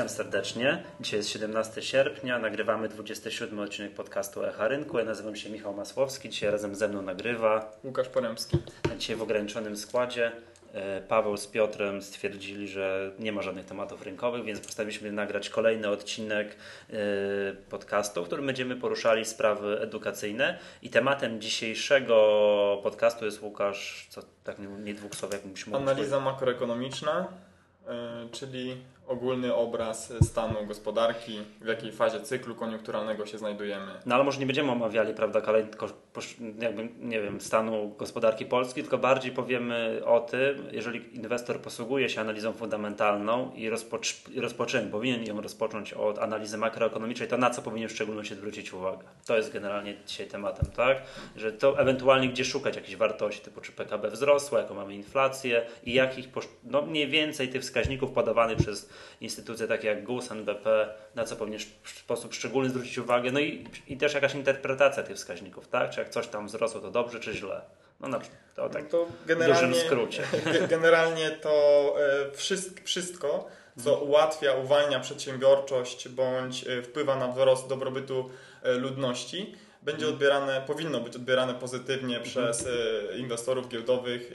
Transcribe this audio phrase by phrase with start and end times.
[0.00, 0.82] Witam serdecznie.
[1.00, 4.98] Dzisiaj jest 17 sierpnia, nagrywamy 27 odcinek podcastu Echa Rynku.
[4.98, 8.58] Ja nazywam się Michał Masłowski, dzisiaj razem ze mną nagrywa Łukasz Poremski.
[8.98, 10.32] Dzisiaj w ograniczonym składzie.
[10.74, 15.88] E, Paweł z Piotrem stwierdzili, że nie ma żadnych tematów rynkowych, więc postanowiliśmy nagrać kolejny
[15.88, 16.56] odcinek
[16.90, 16.96] e,
[17.70, 20.58] podcastu, w którym będziemy poruszali sprawy edukacyjne.
[20.82, 27.28] I tematem dzisiejszego podcastu jest Łukasz, co tak nie dwóch słów, jakbyś mógł Analiza makroekonomiczna,
[27.88, 28.76] e, czyli
[29.10, 33.92] ogólny obraz stanu gospodarki, w jakiej fazie cyklu koniunkturalnego się znajdujemy.
[34.06, 35.42] No ale może nie będziemy omawiali, prawda,
[36.58, 42.20] jakby, nie wiem, stanu gospodarki Polski, tylko bardziej powiemy o tym, jeżeli inwestor posługuje się
[42.20, 44.00] analizą fundamentalną i, rozpoc
[44.32, 48.72] i rozpoczyna, powinien ją rozpocząć od analizy makroekonomicznej, to na co powinien w szczególności zwrócić
[48.72, 49.04] uwagę?
[49.26, 51.02] To jest generalnie dzisiaj tematem, tak?
[51.36, 55.94] Że to ewentualnie gdzie szukać jakichś wartości, typu czy PKB wzrosło, jaką mamy inflację i
[55.94, 56.28] jakich,
[56.64, 61.60] no mniej więcej tych wskaźników podawanych przez instytucje takie jak GUS, NBP, na co powinien
[61.82, 65.90] w sposób szczególny zwrócić uwagę, no i, i też jakaś interpretacja tych wskaźników, tak?
[65.90, 67.62] Czy jak coś tam wzrosło, to dobrze, czy źle?
[68.00, 68.20] No na
[68.56, 70.22] to tak to w dużym skrócie.
[70.68, 73.48] Generalnie to e, wszystko,
[73.84, 78.30] co ułatwia, uwalnia przedsiębiorczość bądź e, wpływa na wzrost dobrobytu
[78.62, 80.14] e, ludności, będzie mhm.
[80.14, 82.30] odbierane, powinno być odbierane pozytywnie mhm.
[82.30, 82.68] przez
[83.16, 84.32] inwestorów giełdowych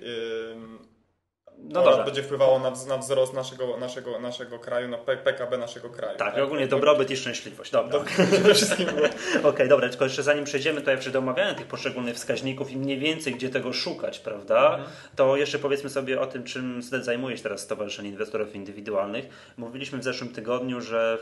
[1.64, 6.18] no oraz będzie wpływało na, na wzrost naszego, naszego, naszego kraju, na PKB naszego kraju.
[6.18, 6.44] Tak, tak?
[6.44, 7.72] ogólnie dobrobyt i szczęśliwość.
[7.72, 8.00] Dobra.
[8.32, 12.16] Przede wszystkim Okej, okay, dobra, tylko jeszcze zanim przejdziemy to jeszcze do omawiania tych poszczególnych
[12.16, 14.90] wskaźników i mniej więcej gdzie tego szukać, prawda, mhm.
[15.16, 19.26] to jeszcze powiedzmy sobie o tym, czym zajmuje się teraz Stowarzyszenie Inwestorów Indywidualnych.
[19.58, 21.18] Mówiliśmy w zeszłym tygodniu, że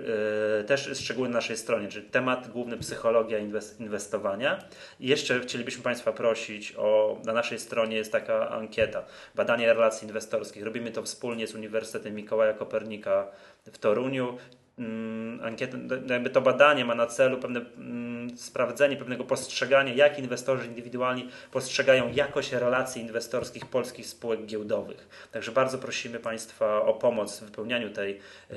[0.59, 3.37] e, też szczególnie na naszej stronie, czyli temat główny psychologia
[3.79, 4.63] inwestowania.
[4.99, 10.63] I jeszcze chcielibyśmy Państwa prosić o, na naszej stronie jest taka ankieta, badanie relacji inwestorskich.
[10.63, 13.27] Robimy to wspólnie z Uniwersytetem Mikołaja Kopernika
[13.71, 14.37] w Toruniu.
[14.79, 15.77] Mm, ankietę,
[16.07, 22.11] jakby to badanie ma na celu pewne mm, sprawdzenie, pewnego postrzegania, jak inwestorzy indywidualni postrzegają
[22.13, 25.27] jakość relacji inwestorskich polskich spółek giełdowych.
[25.31, 28.19] Także bardzo prosimy Państwa o pomoc w wypełnianiu tej,
[28.49, 28.55] yy,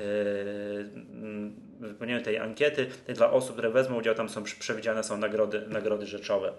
[1.79, 2.89] wypełnianiu tej ankiety.
[3.07, 6.53] Dla osób, które wezmą udział, tam są przewidziane są nagrody, nagrody rzeczowe.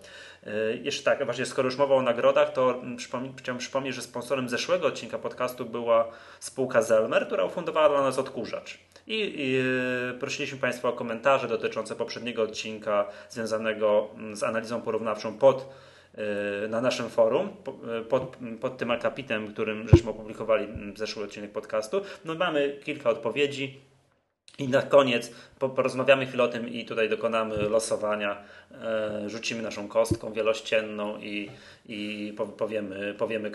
[0.47, 4.49] Yy, jeszcze tak, właśnie skoro już mowa o nagrodach, to przypomnę, chciałbym przypomnieć, że sponsorem
[4.49, 6.11] zeszłego odcinka podcastu była
[6.41, 8.79] spółka Zelmer, która ufundowała dla nas odkurzacz.
[9.07, 9.50] I, i
[10.21, 15.69] prosiliśmy Państwa o komentarze dotyczące poprzedniego odcinka związanego mm, z analizą porównawczą pod
[16.65, 17.49] y, na naszym forum
[18.01, 22.01] y, pod, pod tym akapitem, którym żeśmy opublikowali mm, zeszły odcinek podcastu.
[22.25, 23.81] No mamy kilka odpowiedzi
[24.59, 28.43] i na koniec porozmawiamy chwilę o tym i tutaj dokonamy losowania,
[29.27, 31.51] rzucimy naszą kostką wielościenną i,
[31.87, 33.51] i powiemy, powiemy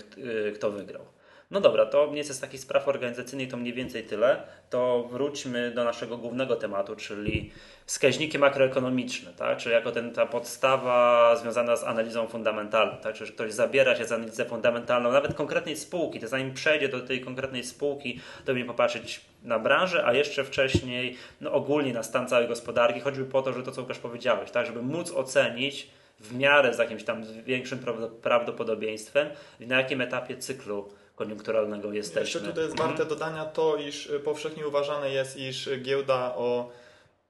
[0.56, 1.06] kto wygrał.
[1.52, 4.44] No dobra, to nie jest z takich spraw organizacyjnych to mniej więcej tyle.
[4.70, 7.52] To wróćmy do naszego głównego tematu, czyli
[7.86, 9.58] wskaźniki makroekonomiczne, tak?
[9.58, 12.98] czyli jako ten, ta podstawa związana z analizą fundamentalną.
[12.98, 13.16] Tak?
[13.16, 17.22] Czyli ktoś zabiera się za analizę fundamentalną, nawet konkretnej spółki, to zanim przejdzie do tej
[17.22, 22.48] konkretnej spółki, to będzie popatrzeć na branżę, a jeszcze wcześniej no, ogólnie na stan całej
[22.48, 24.66] gospodarki, choćby po to, że to co Łukasz powiedziałeś, tak?
[24.66, 25.90] żeby móc ocenić
[26.20, 27.80] w miarę z jakimś tam większym
[28.22, 29.28] prawdopodobieństwem,
[29.60, 32.22] na jakim etapie cyklu koniunkturalnego jesteśmy.
[32.22, 33.10] Jeszcze tutaj jest warte mhm.
[33.10, 36.70] dodania to, iż y, powszechnie uważane jest, iż giełda o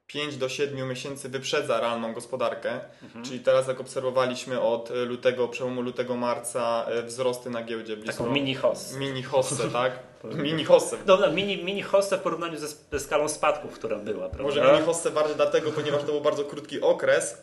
[0.07, 2.79] 5 do 7 miesięcy wyprzedza realną gospodarkę.
[3.03, 3.25] Mhm.
[3.25, 7.97] Czyli teraz, jak obserwowaliśmy od lutego, przełomu lutego-marca, y, wzrosty na giełdzie.
[7.97, 8.99] Blisko, Taką mini hossę.
[8.99, 9.99] Mini hossę, tak?
[10.23, 10.97] mini hossę.
[11.05, 14.29] Dobra, mini, mini hossę w porównaniu ze, ze skalą spadków, która była.
[14.29, 14.43] Prawda?
[14.43, 17.38] Może mini hossę bardziej dlatego, ponieważ to był bardzo krótki okres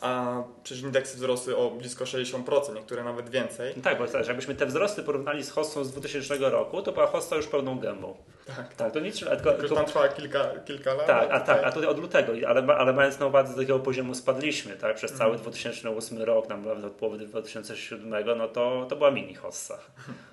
[0.00, 3.72] a przecież indeksy wzrosły o blisko 60%, niektóre nawet więcej.
[3.76, 7.06] No tak, bo też, jakbyśmy te wzrosty porównali z hossą z 2000 roku, to była
[7.06, 8.16] hossa już pełną gębą.
[8.56, 8.74] Tak.
[8.74, 11.06] Tak, to nic, tylko, Tylko, tam trwa kilka, kilka lat.
[11.06, 13.78] Tak, a, tutaj- tak, a tutaj od lutego, ale, ale mając na uwadze do jakiego
[13.78, 15.42] poziomu spadliśmy, tak, przez cały Mhm.
[15.42, 19.78] 2008 rok, nam nawet od połowy 2007, no to, to była mini hossa.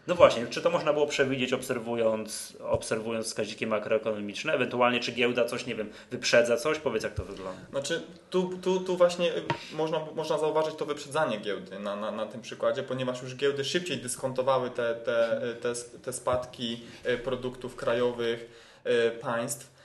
[0.07, 5.65] No właśnie, czy to można było przewidzieć obserwując, obserwując wskaźniki makroekonomiczne, ewentualnie czy giełda coś,
[5.65, 6.79] nie wiem, wyprzedza coś?
[6.79, 7.61] Powiedz jak to wygląda.
[7.71, 9.31] Znaczy, tu, tu, tu właśnie
[9.73, 13.97] można, można zauważyć to wyprzedzanie giełdy na, na, na tym przykładzie, ponieważ już giełdy szybciej
[13.97, 15.73] dyskontowały te, te, te,
[16.03, 18.49] te spadki y, produktów krajowych
[18.85, 19.75] y, państw.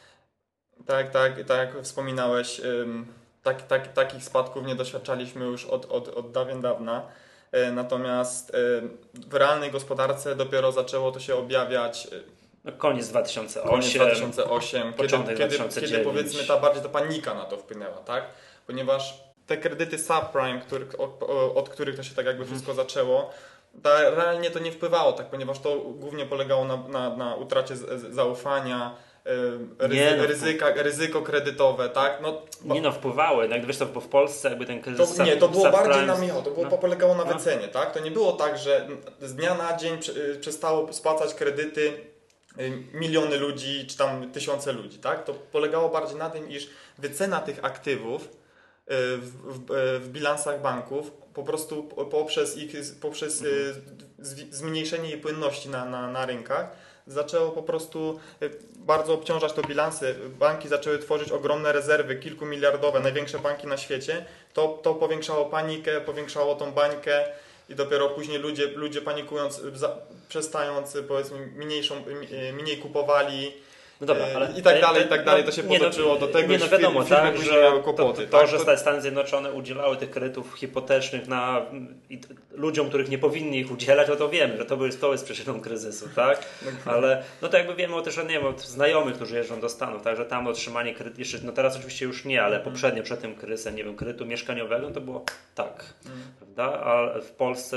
[0.87, 2.61] Tak, tak, tak jak wspominałeś,
[3.43, 7.03] tak, tak, takich spadków nie doświadczaliśmy już od, od, od dawien dawna.
[7.69, 8.53] Y, Natomiast
[9.15, 12.09] w realnej gospodarce dopiero zaczęło to się objawiać
[12.65, 15.93] No, koniec 2008, Koniec 2008, kiedy, początek kiedy, 2009.
[15.93, 18.25] kiedy powiedzmy ta bardziej ta panika na to wpłynęła, tak?
[18.67, 21.23] Ponieważ te kredyty subprime, który, od,
[21.55, 23.31] od których to się tak jakby wszystko zaczęło,
[23.83, 25.27] ta, realnie to nie wpływało, tak?
[25.27, 28.95] Ponieważ to głównie polegało na, na, na utracie z, z zaufania,
[29.79, 30.27] ryzy, no.
[30.27, 32.19] ryzyka, ryzyko kredytowe, tak?
[32.23, 35.49] No, Nie no, wpływały, no, wiesz to w Polsce jakby ten kryzys to, nie, to
[35.49, 36.79] było subprime- bardziej na Michał, to było, no.
[36.79, 37.35] polegało na No.
[37.35, 37.93] wycenie, tak?
[37.95, 38.89] To nie było tak, że
[39.21, 39.99] z dnia na dzień
[40.35, 41.93] y, przestało spłacać kredyty
[42.61, 45.25] y, miliony ludzi, czy tam tysiące ludzi, tak?
[45.25, 48.29] To polegało bardziej na tym, iż wycena tych aktywów
[49.23, 53.75] w, w, y, w bilansach banków po prostu po- poprzez ich, poprzez y,
[54.23, 56.71] zwi- zmniejszenie jej płynności na, na, na rynkach
[57.07, 58.21] zaczęło po prostu
[58.77, 60.15] bardzo obciążać to bilansy.
[60.39, 64.25] Banki zaczęły tworzyć ogromne rezerwy, kilkumiliardowe, największe banki na świecie.
[64.55, 67.25] To, to powiększało panikę, powiększało tą bańkę
[67.69, 69.61] i dopiero później ludzie, ludzie panikując,
[70.29, 71.95] przestając powiedzmy mniejszą,
[72.53, 73.53] mniej kupowali
[74.01, 75.45] No dobra, y, ale i tak dalej, i tak dalej.
[75.45, 77.83] To się no, potoczyło do tego, Nie, no wiadomo, fir- firmy tak, że miały to,
[77.85, 78.27] kłopoty.
[78.27, 78.49] to, tak?
[78.49, 81.67] że Stany Zjednoczone udzielały tych kredytów hipotecznych na
[82.53, 85.61] ludziom, których nie powinni ich udzielać, no to wiemy, że to jest, to jest przyczyną
[85.61, 86.45] kryzysu, tak?
[86.85, 89.69] Ale no to jakby wiemy o też, że nie wiem, od znajomych, którzy jeżdżą do
[89.69, 92.73] Stanów, tak, że tam otrzymanie kredytu, jeszcze, no teraz oczywiście już nie, ale Mhm.
[92.75, 95.25] poprzednio, przed tym kryzysem, nie wiem, kredytu mieszkaniowego, to było
[95.55, 96.23] tak, Mhm.
[96.39, 96.81] prawda?
[96.85, 97.77] A w Polsce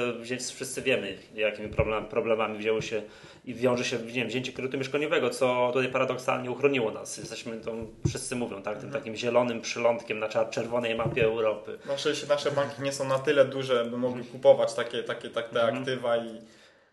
[0.56, 3.02] wszyscy wiemy, jakimi problem, problemami wzięły się
[3.46, 7.18] i wiąże się nie wiem, wzięcie kredytu mieszkaniowego, co tutaj paradoksalnie uchroniło nas.
[7.18, 11.78] Jesteśmy tą, wszyscy mówią, tak, tym takim zielonym przylądkiem na czerwonej mapie Europy.
[11.86, 15.60] Nasze, nasze banki nie są na tyle duże, by mogły kupować takie, takie, tak, te
[15.62, 15.78] Mhm.
[15.78, 16.42] aktywa i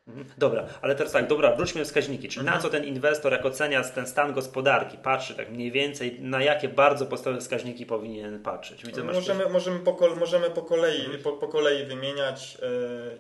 [0.09, 0.27] Mhm.
[0.39, 2.29] Dobra, ale teraz tak, dobra, wróćmy do wskaźniki.
[2.29, 6.43] Czyli na co ten inwestor, jak ocenia ten stan gospodarki, patrzy tak mniej więcej, na
[6.43, 8.85] jakie bardzo podstawowe wskaźniki powinien patrzeć?
[9.05, 11.23] Możemy, możemy, po, możemy po, kolei, Mhm.
[11.23, 12.59] po, po kolei wymieniać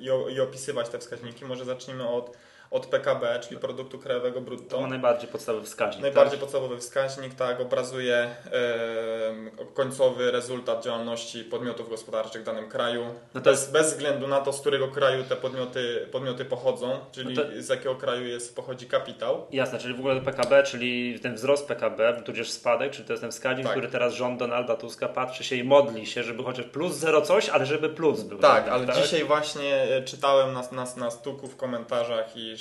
[0.00, 1.44] yy, i, i opisywać te wskaźniki.
[1.44, 2.36] Może zacznijmy od,
[2.70, 4.80] od PKB, czyli produktu krajowego to brutto.
[4.80, 6.02] ma najbardziej podstawowy wskaźnik.
[6.02, 6.40] Najbardziej tak?
[6.40, 13.04] podstawowy wskaźnik, tak, obrazuje em, końcowy rezultat działalności podmiotów gospodarczych w danym kraju.
[13.34, 17.34] No to bez, bez względu na to, z którego kraju te podmioty, podmioty pochodzą, czyli
[17.34, 19.46] No to- z jakiego kraju jest, pochodzi kapitał.
[19.50, 23.30] Jasne, czyli w ogóle PKB, czyli ten wzrost PKB, tudzież spadek, czyli to jest ten
[23.30, 23.72] wskaźnik, Tak.
[23.72, 27.48] który teraz rząd Donalda Tuska patrzy się i modli się, żeby chociaż plus zero coś,
[27.48, 28.38] ale żeby plus był.
[28.38, 32.59] Tak, ale dzisiaj właśnie e, czytałem na, na, na stuku w komentarzach, e,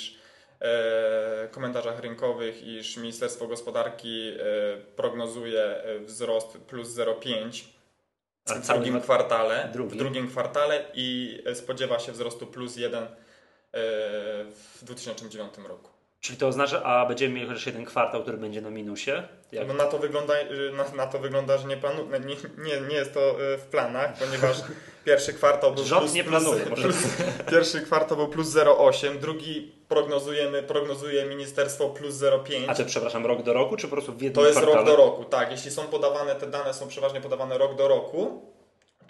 [1.50, 4.34] komentarzach rynkowych, iż Ministerstwo Gospodarki e,
[4.96, 7.64] prognozuje e, wzrost plus 0,5
[8.46, 9.94] A w drugim kwartale, drugi.
[9.94, 13.08] w drugim kwartale i e, spodziewa się wzrostu plus 1 e,
[14.50, 15.99] w 2009 roku.
[16.20, 19.10] Czyli to oznacza, a będziemy mieli chociaż jeden kwartał, który będzie na minusie?
[19.52, 19.68] Jak?
[19.68, 22.94] No na to wygląda, y, na, na to wygląda że nie, planu, nie, nie, nie
[22.96, 24.56] jest to y, w planach, ponieważ
[25.04, 26.96] pierwszy kwartał był Rząd plus, nie plus, planuje, może- plus,
[27.50, 32.64] pierwszy kwartał był plus 0,8, drugi prognozujemy, prognozuje ministerstwo plus 0,5.
[32.68, 34.86] A to przepraszam, rok do roku, czy po prostu w jednym To jest kwartale?
[34.86, 35.50] rok do roku, tak.
[35.50, 38.42] Jeśli są podawane, te dane są przeważnie podawane rok do roku,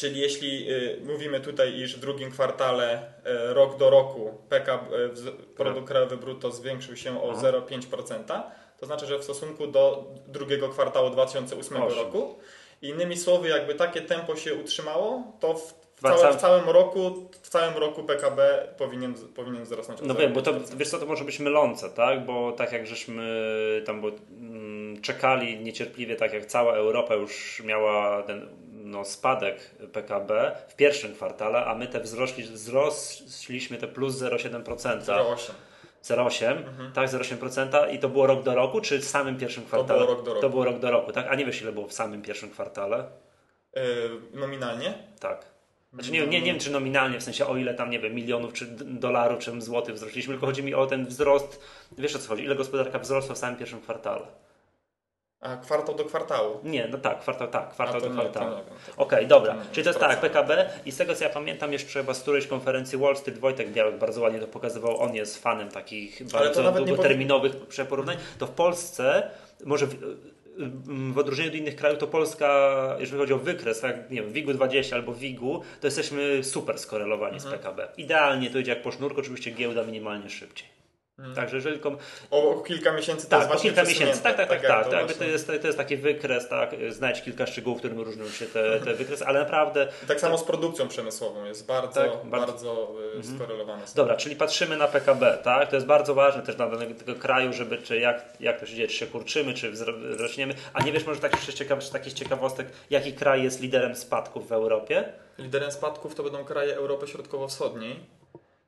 [0.01, 3.03] czyli jeśli y, mówimy tutaj, iż w drugim kwartale
[3.51, 7.41] y, rok do roku PKB, y, produkt krajowy brutto zwiększył się o Aha.
[7.43, 8.43] 0,5%,
[8.79, 11.99] to znaczy, że w stosunku do drugiego kwartału 2008 Osiem.
[11.99, 12.39] roku.
[12.83, 17.29] Innymi słowy, jakby takie tempo się utrzymało, to w, w, całe, cał- w całym roku
[17.43, 20.77] w całym roku PKB powinien, powinien wzrosnąć No wiem, bo to 0,5%.
[20.77, 22.27] wiesz co, to może być mylące, tak?
[22.27, 28.23] Bo tak jak żeśmy tam bo, mm, czekali niecierpliwie, tak jak cała Europa już miała
[28.23, 28.49] ten
[28.91, 35.01] no, spadek PKB w pierwszym kwartale, a my te wzrośli, wzrośliśmy te plus 0,7%.
[35.01, 35.53] 0,8.
[36.05, 36.57] 0,8,
[36.95, 40.01] tak, 0,8% i to było rok do roku, czy w samym pierwszym kwartale?
[40.01, 40.41] było rok do roku.
[40.41, 41.27] To było rok do roku, tak?
[41.31, 43.05] A nie wiesz ile było w samym pierwszym kwartale?
[43.77, 43.81] Y,
[44.35, 44.95] nominalnie?
[45.21, 45.45] Tak.
[45.93, 48.53] Znaczy nie, nie, nie wiem, czy nominalnie, w sensie o ile tam, nie wiem, milionów,
[48.53, 51.61] czy dolarów, czy złotych wzrośliśmy, tylko chodzi mi o ten wzrost,
[51.99, 54.27] wiesz o co chodzi, ile gospodarka wzrosła w samym pierwszym kwartale.
[55.41, 56.61] A kwartał do kwartału.
[56.65, 58.57] Nie, no tak, kwartał, tak, kwartał A, do nie, kwartału.
[58.97, 59.53] Okej, dobra.
[59.53, 62.15] to nie Czyli to jest tak, PKB i z tego co ja pamiętam jeszcze chyba
[62.15, 66.23] z którejś konferencji Wall Street Wojtek Białek bardzo ładnie to pokazywał, on jest fanem takich
[66.33, 69.31] bardzo długoterminowych przeporównań, to w Polsce
[69.65, 69.95] może w,
[71.13, 74.53] w odróżnieniu do innych krajów, to Polska, jeżeli chodzi o wykres, tak, nie wiem, WIG-u
[74.55, 77.55] 20 albo WIG-u, to jesteśmy super skorelowani Mhm.
[77.55, 77.89] z PKB.
[77.97, 80.80] Idealnie to idzie jak po sznurku, oczywiście giełda minimalnie szybciej.
[81.35, 81.99] Także jeżeli kom...
[82.31, 84.23] O, o kilka miesięcy to Tak, jest właśnie kilka miesięcy.
[84.23, 84.85] Tak, tak, tak, tak.
[84.85, 88.01] to To, jakby to, właśnie- jest, to jest taki wykres, tak, znać kilka szczegółów, którym
[88.01, 92.01] różnią się te, te wykresy, ale naprawdę I tak samo z produkcją przemysłową jest bardzo,
[92.01, 93.21] Tak, bardzo, bardzo- Mhm.
[93.21, 93.83] y, skorelowane.
[93.95, 95.69] Dobra, czyli patrzymy na PKB, tak?
[95.71, 98.75] To jest bardzo ważne też dla danego tego kraju, żeby czy jak, jak to się
[98.75, 100.55] dzieje, czy się kurczymy, czy wzro- rośniemy.
[100.73, 104.49] A nie wiesz może tak jeszcze ciekaw, z takich ciekawostek, jaki kraj jest liderem spadków
[104.49, 105.13] w Europie?
[105.39, 108.20] Liderem spadków to będą kraje Europy Środkowo-Wschodniej.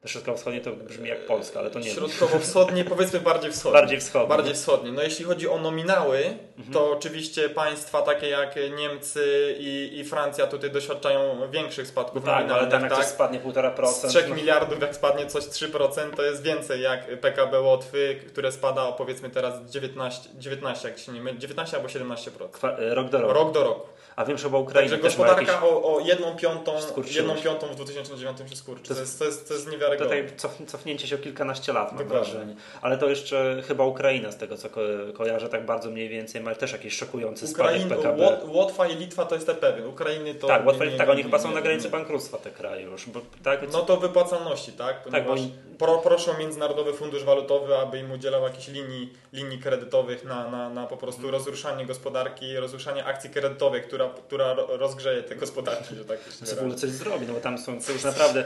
[0.06, 1.94] Środkowo-wschodnie to brzmi jak Polska, ale to nie wiem.
[1.94, 3.82] Środkowo-wschodniej, powiedzmy bardziej wschodniej.
[3.82, 4.22] Bardziej wschodnie.
[4.22, 4.38] Mhm.
[4.38, 4.92] Bardziej wschodniej.
[4.92, 6.36] No jeśli chodzi o nominały,
[6.72, 12.32] to oczywiście państwa takie jak Niemcy i, i Francja tutaj doświadczają większych spadków Tak, no
[12.32, 12.70] ale nominalnych.
[12.70, 13.00] tam jak tak?
[13.00, 13.86] coś spadnie 1,5%.
[13.86, 18.52] Z 3 no, miliardów jak spadnie coś 3%, to jest więcej jak PKB Łotwy, które
[18.52, 22.48] spada o powiedzmy teraz 19, 19 jak się nie mylę, 19 albo 17%.
[22.50, 23.34] kwa- rok do roku.
[23.34, 23.88] Rok do roku.
[24.16, 25.70] A wiem, że chyba Ukraina Także też gospodarka jakieś...
[25.70, 26.72] o, o jedną piątą,
[27.14, 28.94] jedną piątą w 2009 się skurczy.
[28.94, 30.16] To jest- jest, to jest, to jest niewiarygodne.
[30.22, 32.54] Tutaj cof, cofnięcie się o kilkanaście lat, mam wrażenie.
[32.82, 34.80] Ale to jeszcze chyba Ukraina, z tego co ko
[35.14, 38.22] kojarzę, tak bardzo mniej więcej, ma też jakiś szokujący spadek Ukraina, PKB.
[38.22, 39.86] Łot- Łotwa i Litwa to jestem pewien.
[39.86, 40.46] Ukrainy to.
[40.46, 41.90] tak, nie- Łotwa, nie- tak, oni nie- chyba są nie- na granicy nie.
[41.90, 43.06] bankructwa te kraje już.
[43.08, 45.02] Bo, tak, No to wypłacalności, tak?
[45.04, 50.24] Ponieważ bo oni- pro, proszą Międzynarodowy Fundusz Walutowy, aby im udzielał jakichś linii, linii kredytowych
[50.24, 51.34] na, na, na po prostu Mhm.
[51.34, 56.42] rozruszanie gospodarki, rozruszanie akcji kredytowej, która, która ro- rozgrzeje te gospodarki, że tak się w
[56.42, 56.76] ogóle wyrażę.
[56.80, 58.44] coś zrobi, no bo tam są już naprawdę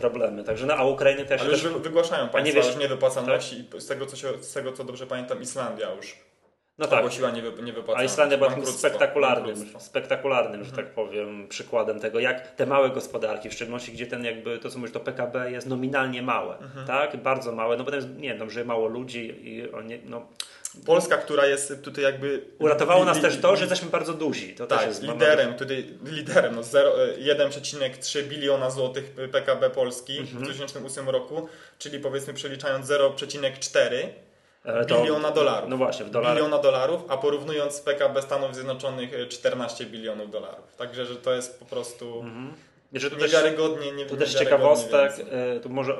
[0.00, 0.44] problemy.
[0.44, 1.40] Także, no, a Ukrainy też...
[1.40, 4.72] Ale już wygłaszają nie państwa wiesz- już niewypłacalności i z tego, co się, z tego
[4.72, 6.27] co dobrze pamiętam Islandia już
[6.78, 8.10] no tak, ogłosiła niewy, niewypłacalność.
[8.10, 10.86] a Islandia była takim spektakularnym, spektakularnym, że Mhm.
[10.86, 14.78] tak powiem, przykładem tego, jak te małe gospodarki, w szczególności gdzie ten jakby, to co
[14.78, 16.86] mówisz, to PKB jest nominalnie małe, Mhm.
[16.86, 17.16] tak?
[17.16, 20.26] Bardzo małe, no potem, nie wiem, żyje mało ludzi i oni, no,
[20.86, 22.44] Polska, która jest tutaj jakby...
[22.58, 24.54] uratowało nas też to, że jesteśmy bardzo duzi.
[24.54, 30.18] To też Tak, jest liderem, tutaj liderem, no zero- e, 1,3 biliona złotych PKB Polski
[30.18, 30.38] Mhm.
[30.38, 34.27] w 2008 roku, czyli powiedzmy przeliczając 0,4 Ale
[34.88, 35.70] to- biliona dolarów.
[35.70, 36.36] No właśnie, w dolarach.
[36.36, 40.76] Biliona dolarów, a porównując z PKB Stanów Zjednoczonych e, 14 bilionów dolarów.
[40.76, 42.24] Także, że to jest po prostu
[42.92, 45.56] Że tu też, niewiarygodnie, nie, tu też ciekawostek, więcej.
[45.56, 45.98] y, tu może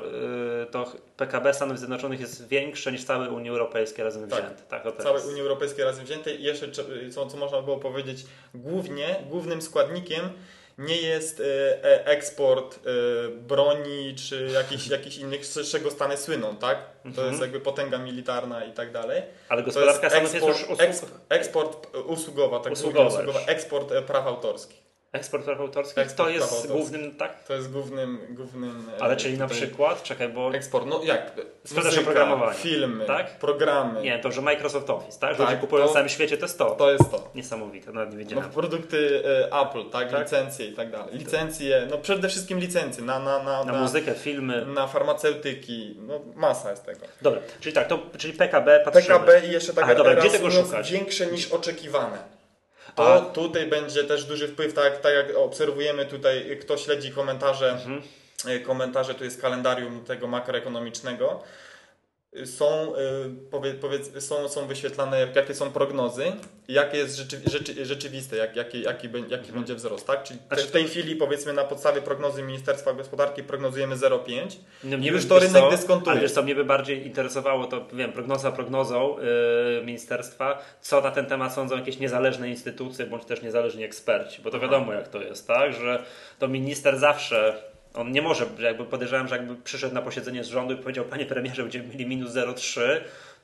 [0.71, 4.39] to PKB Stanów Zjednoczonych jest większe niż całe Unii Europejskiej razem Tak.
[4.45, 4.63] wzięte.
[4.69, 5.03] Tak, to też.
[5.05, 9.61] Całej Unii Europejskiej razem wziętej i jeszcze, cze- co, co można było powiedzieć, głównie, głównym
[9.61, 10.29] składnikiem
[10.79, 11.43] nie jest e,
[11.83, 12.89] e, eksport e,
[13.29, 16.77] broni czy jakichś, jakichś innych, z czego Stany słyną, tak?
[17.03, 17.27] To Mhm.
[17.27, 19.21] jest jakby potęga militarna i tak dalej.
[19.49, 23.35] Ale To jest gospodarka Stanów jest eksport, już eks, usług, eksport usługowa, tak Usługowa już.
[23.47, 24.88] eksport praw autorskich.
[25.11, 26.71] Eksport praw autorskich, Eksport to jest autorskich.
[26.71, 27.43] głównym, tak?
[27.43, 28.19] To jest głównym...
[28.29, 31.31] głównym e, Ale czyli na przykład, czekaj, bo Eksport, no jak?
[31.63, 32.53] Sprzedaż oprogramowania.
[32.53, 33.39] filmy, Tak?
[33.39, 34.01] programy.
[34.01, 35.29] nie, to, że Microsoft Office, tak?
[35.37, 36.71] Tak, ludzie kupują to- w całym świecie, to jest to.
[36.71, 37.31] To jest to.
[37.35, 38.49] Niesamowite, nawet nie No, wiedziałem.
[38.49, 40.11] produkty e, Apple, tak?
[40.11, 40.19] Tak.
[40.21, 41.15] Licencje i tak dalej.
[41.17, 44.65] Licencje, no przede wszystkim licencje na, na, na, Na na, muzykę, filmy.
[44.65, 46.99] na farmaceutyki, no masa jest tego.
[47.21, 49.05] Dobra, czyli tak, to, czyli PKB patrzymy.
[49.19, 50.91] PKB i jeszcze tak Aha, dobra, gdzie tego szukać?
[50.91, 52.38] większe niż oczekiwane.
[52.95, 53.19] To A.
[53.21, 58.01] tutaj będzie też duży wpływ, tak, tak jak obserwujemy tutaj, kto śledzi komentarze, Mhm.
[58.65, 61.43] komentarze, tu jest kalendarium tego makroekonomicznego.
[62.45, 66.31] Są, y, powie, powiedz, są, są wyświetlane, jakie są prognozy,
[66.67, 70.07] jakie jest rzeczy, rzeczy, rzeczywiste, jak, jaki, jaki, jaki będzie wzrost.
[70.07, 70.23] Tak?
[70.23, 74.55] Czyli w tej chwili, powiedzmy, na podstawie prognozy Ministerstwa Gospodarki prognozujemy 0,5.
[74.83, 76.11] No, I już to rynek co, dyskontuje.
[76.11, 81.11] Ale wiesz co, mnie by bardziej interesowało, to wiem, prognoza prognozą yy, ministerstwa, co na
[81.11, 85.21] ten temat sądzą jakieś niezależne instytucje, bądź też niezależni eksperci, bo to wiadomo jak to
[85.21, 86.03] jest, tak, że
[86.39, 90.73] to minister zawsze, on nie może, jakby podejrzewam, że jakby przyszedł na posiedzenie z rządu
[90.73, 92.81] i powiedział, panie premierze, będziemy mieli minus 0,3,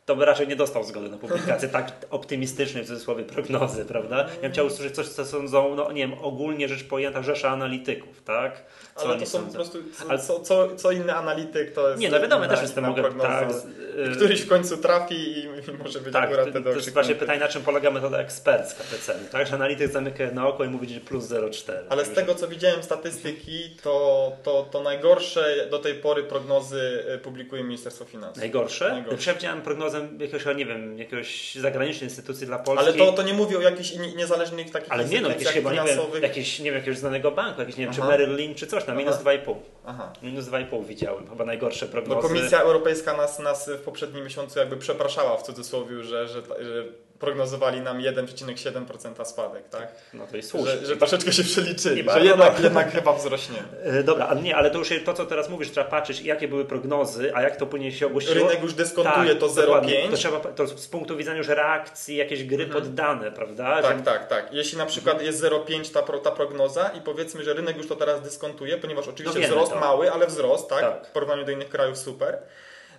[0.05, 4.17] to by raczej nie dostał zgody na publikację tak optymistycznej w cudzysłowie prognozy, prawda?
[4.17, 8.23] Ja bym chciał usłyszeć coś, co sądzą, no nie wiem, ogólnie rzecz pojęta rzesza analityków,
[8.23, 8.63] tak?
[8.95, 9.47] Co Ale to są sądzą?
[9.47, 12.49] po prostu, co, Ale- co, co, co inny analityk to jest Nie, no wiadomo, ja
[12.49, 16.49] też jestem mogę, tak, y, Któryś w końcu trafi i, i może być tak, akurat
[16.49, 19.47] wtedy to jest właśnie pytanie, na czym polega metoda ekspercka ceny, tak?
[19.47, 21.73] Że analityk zamyka jedno oko i mówi, że plus 0,4.
[21.89, 27.17] Ale z tego co widziałem statystyki, to, to, to najgorsze do tej pory prognozy y,
[27.17, 28.37] publikuje Ministerstwo Finansów.
[28.37, 28.89] Najgorsze?
[28.89, 29.29] Najgorsze.
[29.31, 29.61] Ja widziałem
[29.95, 32.85] prognozę jakiegoś, nie wiem, jakiegoś zagranicznej instytucji dla Polski.
[32.85, 35.81] Ale to, to nie mówię o jakichś niezależnych takich Ale nie no, jakieś chyba, nie
[35.85, 38.09] wiem, jakiś, nie wiem, jakiegoś znanego banku, jakiś, nie wiem, czy Aha.
[38.09, 39.23] Merrill Lynch, czy coś, na minus Aha.
[39.23, 39.55] 2,5.
[39.85, 40.13] Aha.
[40.21, 42.27] Minus 2,5 widziałem, chyba najgorsze No prognozy.
[42.27, 46.85] Komisja Europejska nas, nas w poprzednim miesiącu jakby przepraszała w cudzysłowie, że, że, że
[47.19, 49.87] prognozowali nam 1,7% spadek, tak?
[50.13, 50.77] No to jest słusznie.
[50.77, 53.63] Że, że troszeczkę się przeliczyli, że jednak, jednak chyba wzrośnie.
[53.83, 56.65] E, Dobra, ale nie, ale to już to, co teraz mówisz, trzeba patrzeć, jakie były
[56.65, 58.33] prognozy, a jak to później się ogłosiło.
[58.33, 59.93] Rynek już dyskontuje to dokładnie.
[60.07, 60.11] 0,5.
[60.11, 63.81] To trzeba, to z punktu widzenia już reakcji, jakieś gry poddane, prawda?
[63.81, 64.53] Tak, Że- tak, tak.
[64.53, 68.21] Jeśli na przykład jest 0,5 ta, ta prognoza i powiedzmy, że rynek już to teraz
[68.21, 69.79] dyskontuje, ponieważ oczywiście No wzrost to.
[69.79, 70.81] mały, ale wzrost, tak?
[70.81, 71.07] Tak.
[71.07, 72.37] W porównaniu do innych krajów super.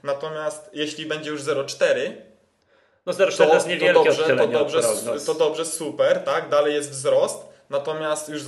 [0.02, 2.12] Natomiast jeśli będzie już 0,4,
[3.06, 5.24] No 0,4 to, to jest to niewielkie dobrze, to dobrze, od prognoz.
[5.24, 6.48] to dobrze, super, tak?
[6.48, 7.56] Dalej jest wzrost.
[7.70, 8.42] Natomiast już,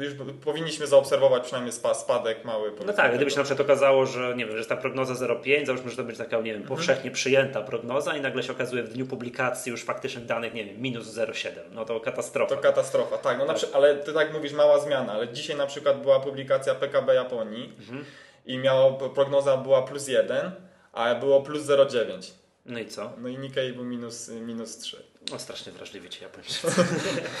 [0.00, 0.12] już
[0.44, 2.72] powinniśmy zaobserwować przynajmniej spa- spadek mały.
[2.86, 5.66] No tak, gdyby się na przykład okazało, że nie wiem, że jest ta prognoza 0,5,
[5.66, 6.58] załóżmy, że to będzie taka, nie Mhm.
[6.58, 10.64] wiem, powszechnie przyjęta prognoza i nagle się okazuje w dniu publikacji już faktycznych danych, nie
[10.64, 11.48] wiem, minus 0,7.
[11.72, 12.56] No to katastrofa.
[12.56, 13.38] To katastrofa, tak.
[13.38, 13.66] No na przy...
[13.72, 18.04] Ale ty tak mówisz, mała zmiana, ale dzisiaj na przykład była publikacja PKB Japonii Mhm.
[18.46, 20.50] i miało, prognoza była plus 1,
[20.92, 22.30] a było plus 0,9.
[22.66, 23.12] No i co?
[23.18, 25.04] No i Nikkei był minus, minus 3.
[25.30, 26.68] No strasznie wrażliwi ci Japończycy.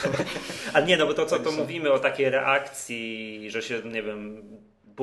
[0.72, 4.42] Ale nie, no bo to co to mówimy o takiej reakcji, że się, nie wiem,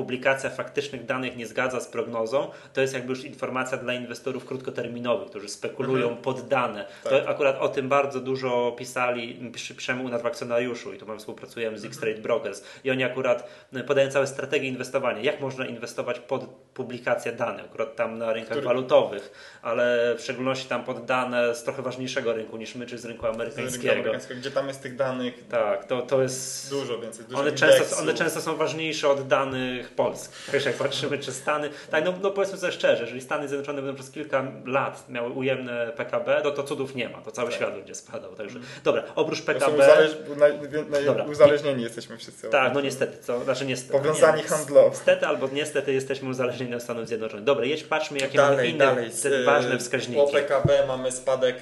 [0.02, 5.28] publikacja faktycznych danych nie zgadza z prognozą, to jest jakby już informacja dla inwestorów krótkoterminowych,
[5.30, 6.84] którzy spekulują pod dane.
[7.04, 7.12] Tak.
[7.12, 11.06] To akurat o tym bardzo dużo pisali, pisz- piszemy u nas w akcjonariuszu i tu
[11.06, 15.66] mamy współpracujemy z X-Trade Brokers i oni akurat y, podają całe strategie inwestowania, jak można
[15.66, 21.04] inwestować pod publikację danych, akurat tam na rynkach Który- walutowych, ale w szczególności tam pod
[21.04, 23.92] dane z trochę ważniejszego rynku niż my, czy z rynku Z rynku amerykańskiego.
[23.92, 26.70] amerykańskiego, Gdzie tam jest tych danych Tak, to, to jest.
[26.70, 27.24] dużo więcej.
[27.24, 27.78] Dużo One indeksów.
[27.78, 30.50] często, one często są ważniejsze od danych polskich.
[30.52, 31.70] Wiesz, jak patrzymy, czy Stany.
[31.90, 35.92] Tak, no, no powiedzmy sobie szczerze, jeżeli Stany Zjednoczone będą przez kilka lat miały ujemne
[35.96, 37.20] PKB, to, to cudów nie ma.
[37.22, 38.34] To cały świat będzie spadał.
[38.34, 39.72] Także, dobra, oprócz To PKB.
[39.74, 40.16] uzależ...
[41.06, 41.24] Dobra.
[41.24, 42.48] uzależnieni jesteśmy wszyscy.
[42.48, 43.44] Tak, no niestety, co?
[43.44, 43.92] Znaczy niestety.
[43.98, 44.88] Powiązani nie, handlowo.
[44.88, 47.44] Niestety albo niestety jesteśmy uzależnieni od Stanów Zjednoczonych.
[47.44, 49.10] Dobra, jedź, patrzmy, jakie mamy Dalej, inne dalej.
[49.22, 50.20] te ważne wskaźniki.
[50.20, 51.56] Po PKB mamy spadek,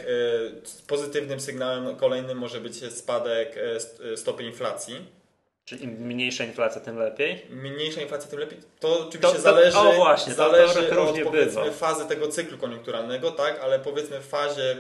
[0.65, 5.17] z pozytywnym sygnałem kolejnym może być spadek st- e, stopy inflacji.
[5.67, 7.47] Czyli im mniejsza inflacja, tym lepiej.
[7.51, 8.59] Mniejsza inflacja, tym lepiej.
[8.81, 11.77] To oczywiście To- to- zależy, o właśnie, to- to zależy różnie od powiedzmy bywa.
[11.77, 13.61] fazy tego cyklu koniunkturalnego, tak?
[13.61, 14.77] Ale powiedzmy w fazie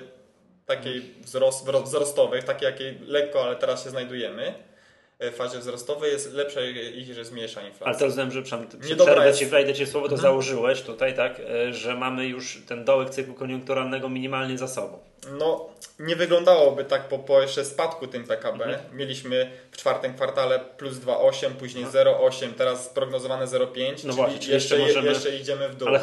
[0.66, 4.54] takiej wzrost, wzro- wzrostowej, takiej jakiej lekko, ale teraz się znajdujemy,
[5.32, 7.86] fazie wzrostowej jest lepsze, jeśli jest mniejsza inflacja.
[7.86, 10.22] Ale to rozumiem, że przerwę ci, wejdę ci słowo, to Mhm.
[10.22, 14.98] założyłeś tutaj, tak, e, że mamy już ten dołek cyklu koniunkturalnego minimalnie za sobą.
[15.38, 18.64] No, nie wyglądałoby tak po, po jeszcze spadku tym PKB.
[18.64, 18.96] Mhm.
[18.96, 24.52] Mieliśmy w czwartym kwartale plus 2,8, później 0,8, teraz prognozowane 0,5, No czyli, właśnie, czyli
[24.54, 25.98] jeszcze, jeszcze możemy- jeszcze idziemy w dół, Ale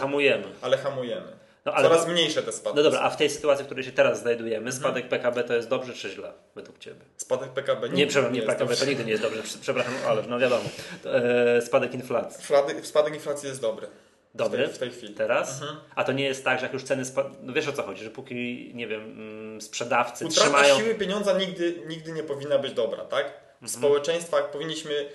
[0.61, 1.27] ale, hamujemy.
[1.65, 2.77] No, ale Coraz mniejsze te spadki.
[2.77, 4.75] no dobra, a w tej sytuacji, w której się teraz znajdujemy, Mhm.
[4.75, 7.01] spadek PKB to jest dobrze czy źle według Ciebie?
[7.17, 8.85] Spadek PKB Nie, przepraszam, nie, jest PKB to dobrze.
[8.89, 10.63] nigdy nie jest dobrze, Prze- przepraszam, ale no wiadomo.
[11.03, 12.43] To, e, spadek inflacji.
[12.45, 13.87] Spadek, spadek inflacji jest dobry.
[14.35, 14.63] Dobry?
[14.67, 15.13] W tej, w tej chwili.
[15.13, 15.61] Teraz?
[15.61, 15.79] Mhm.
[15.95, 18.03] A to nie jest tak, że jak już ceny spadają, no wiesz o co chodzi,
[18.03, 20.77] że póki, nie wiem, mm, sprzedawcy Utrata trzymają...
[20.79, 23.25] siły pieniądza nigdy, nigdy nie powinna być dobra, tak?
[23.25, 23.69] W Mhm.
[23.79, 25.09] społeczeństwach powinniśmy,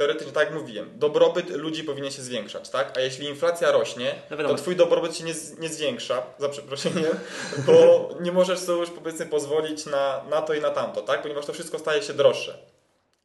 [0.00, 2.96] teoretycznie tak jak mówiłem, dobrobyt ludzi powinien się zwiększać, tak?
[2.96, 7.18] A jeśli inflacja rośnie, No to twój dobrobyt się nie, nie zwiększa, za przeproszeniem,
[7.66, 11.22] bo nie możesz sobie już powiedzmy pozwolić na, na to i na tamto, tak?
[11.22, 12.58] Ponieważ to wszystko staje się droższe.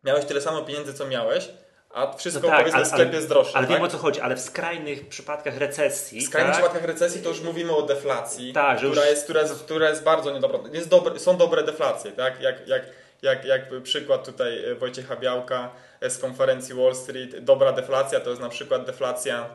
[0.04, 1.50] Miałeś tyle samo pieniędzy, co miałeś,
[1.90, 3.76] a wszystko No tak, powiedzmy ale- w sklepie jest droższe, Ale tak?
[3.76, 6.22] wiem o co chodzi, ale w skrajnych przypadkach recesji.
[6.22, 6.62] W skrajnych tak?
[6.64, 10.04] przypadkach recesji to już mówimy o deflacji, Tak, która, już- jest, która, jest, która jest
[10.04, 10.60] bardzo niedobra.
[10.72, 12.42] Jest dobre, są dobre deflacje, tak?
[12.42, 12.82] Jak, jak,
[13.21, 17.39] jak, jak przykład tutaj e, Wojciecha Białka e, z konferencji Wall Street.
[17.39, 19.49] Dobra deflacja to jest na przykład deflacja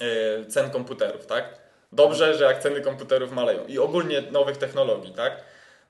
[0.00, 1.58] e, cen komputerów, tak?
[1.92, 5.42] Dobrze, że jak ceny komputerów maleją i ogólnie nowych technologii, tak?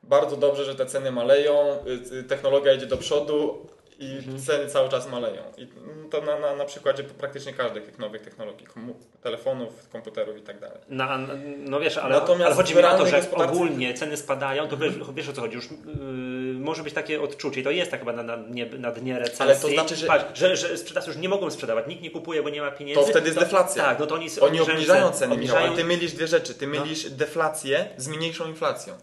[0.02, 3.66] Bardzo dobrze, że te ceny maleją, y, y, technologia idzie do przodu
[3.98, 4.38] i Mhm.
[4.42, 5.42] ceny cały czas maleją.
[5.56, 5.66] I
[6.10, 10.60] to na, na, na przykładzie praktycznie każdych tych nowych technologii, komu- telefonów, komputerów i tak
[10.60, 10.78] dalej.
[10.88, 11.18] Na,
[11.58, 14.76] no wiesz, ale, Natomiast ale chodzi mi o to, że gospodarce- ogólnie ceny spadają, to
[14.76, 15.76] wiesz, wiesz o co chodzi, już yy,
[16.60, 19.42] może być takie odczucie, i to jest tak chyba na, na, dnie, na dnie recesji.
[19.42, 22.42] Ale to znaczy, że- Patrz, że, że sprzedawcy już nie mogą sprzedawać, nikt nie kupuje,
[22.42, 23.00] bo nie ma pieniędzy.
[23.04, 23.84] To wtedy jest deflacja.
[23.84, 26.54] Tak, no to oni, Oni obniżają ceny, obniżają, Michał, ale ty mylisz dwie rzeczy.
[26.54, 26.80] Ty No.
[26.80, 28.94] mylisz deflację z mniejszą inflacją.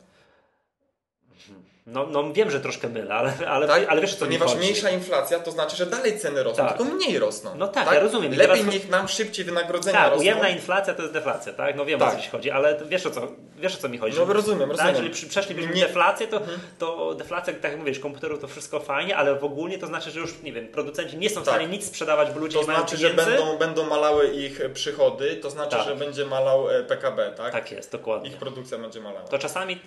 [1.87, 3.85] No, no wiem, że troszkę mylę, ale, ale, Tak?
[3.89, 4.59] ale wiesz co mi Ponieważ chodzi.
[4.59, 6.77] mniejsza inflacja to znaczy, że dalej ceny rosną, Tak.
[6.77, 7.51] tylko mniej rosną.
[7.55, 8.31] No tak, ja rozumiem.
[8.31, 10.21] Lepiej teraz- niech nam szybciej wynagrodzenia Tak, rosną.
[10.21, 11.75] ujemna inflacja to jest deflacja, tak?
[11.75, 12.13] No wiem Tak.
[12.13, 13.21] o co ci chodzi, ale wiesz o co,
[13.57, 14.17] wiesz o co mi chodzi.
[14.19, 14.95] No że- rozumiem, Tak, rozumiem.
[15.05, 16.41] jeżeli przeszlibyśmy Nie- deflację, to,
[16.79, 20.19] to deflacja, tak jak mówisz, komputerów to wszystko fajnie, ale w ogólnie to znaczy, że
[20.19, 21.53] już, nie wiem, producenci nie są w Tak.
[21.53, 23.31] stanie nic sprzedawać, bo ludzie To nie mają znaczy, że pieniędzy.
[23.31, 25.85] będą, będą malały ich przychody, to znaczy, Tak.
[25.87, 27.51] że będzie malał e, PKB, tak?
[27.53, 28.29] Tak jest, dokładnie.
[28.29, 29.27] Ich produkcja będzie malała.
[29.27, 29.79] To czasami,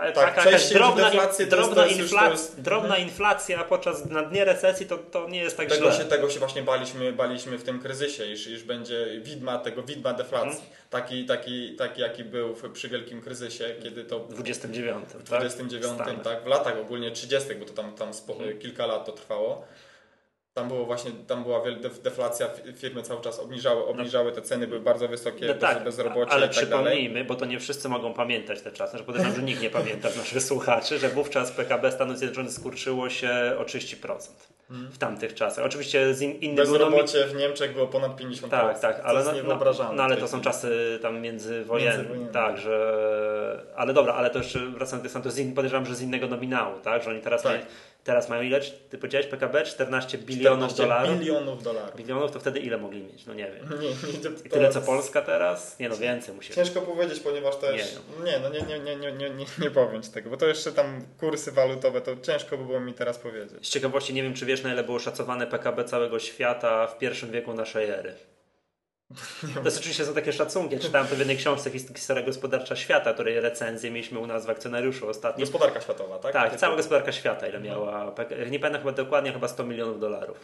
[0.00, 2.60] Ta, Tak, taka jakaś drobna, deflację to jest- drobna, to jest już- to infla, jest-
[2.60, 5.98] drobna inflacja podczas na dnie recesji to, to nie jest tak Tego źle.
[5.98, 10.12] się, tego się właśnie baliśmy, baliśmy w tym kryzysie, iż, iż będzie widma tego widma
[10.12, 10.48] deflacji.
[10.50, 10.70] Mhm.
[10.90, 15.04] Taki, taki, taki jaki był w, przy wielkim kryzysie, kiedy to W 29.
[15.08, 15.22] w tak?
[15.22, 16.22] 29, W Stanach.
[16.24, 18.58] tak, w latach ogólnie 30, bo to tam, tam spo, Mhm.
[18.58, 19.64] kilka lat to trwało.
[20.56, 21.62] Tam było właśnie, tam była
[22.02, 26.32] deflacja, fi- firmy cały czas obniżały, obniżały te ceny, były bardzo wysokie, No tak, bezrobocie
[26.32, 26.66] ale tak dalej.
[26.66, 30.10] przypomnijmy, bo to nie wszyscy mogą pamiętać te czasy, że podejrzewam, że nikt nie pamięta
[30.10, 33.96] z naszych słuchaczy, że wówczas PKB Stanów Zjednoczonych skurczyło się o 30%
[34.70, 35.64] w tamtych czasach.
[35.64, 38.48] Oczywiście z in, innymi Bezrobocie w Niemczech było ponad 50%.
[38.48, 39.94] Tak, tak, ale, jest no, niewyobrażalne.
[39.96, 41.92] no, ale to są czasy tam międzywojenne.
[41.96, 42.32] Międzywojenne.
[42.32, 43.62] Tak, że.
[43.76, 46.26] Ale dobra, ale to jeszcze wracając do tego, to z in, podejrzewam, że z innego
[46.26, 47.02] nominału, tak?
[47.02, 47.52] Że oni teraz, Tak.
[47.52, 47.64] mają,
[48.06, 48.60] teraz mają ile?
[48.60, 49.64] Ty powiedziałeś PKB?
[49.64, 51.18] 14 bilionów 14 dolarów?
[51.18, 51.96] bilionów dolarów.
[51.96, 53.26] Bilionów to wtedy ile mogli mieć?
[53.26, 53.80] No nie wiem.
[53.80, 55.78] Nie, nie, to, I tyle co Polska teraz?
[55.78, 56.54] Nie no, więcej musi.
[56.54, 58.00] Ciężko powiedzieć, ponieważ to Nie jest...
[58.24, 60.72] Nie, no nie, nie, nie, nie, nie, nie, nie powiem ci tego, bo to jeszcze
[60.72, 63.66] tam kursy walutowe, to ciężko by było mi teraz powiedzieć.
[63.66, 67.30] Z ciekawości nie wiem, czy wiesz, na ile było szacowane PKB całego świata w pierwszym
[67.30, 68.14] wieku naszej ery.
[69.54, 70.78] To jest oczywiście są takie szacunki.
[70.78, 74.50] Czytałem to w jednej książce his- Historia gospodarcza świata, której recenzję mieliśmy u nas w
[74.50, 75.40] akcjonariuszu ostatnio.
[75.46, 76.32] Gospodarka światowa, tak?
[76.32, 78.10] Tak, Typu- cała gospodarka świata, ile miała.
[78.12, 80.36] PK Nie pamiętam chyba dokładnie, chyba 100 milionów dolarów.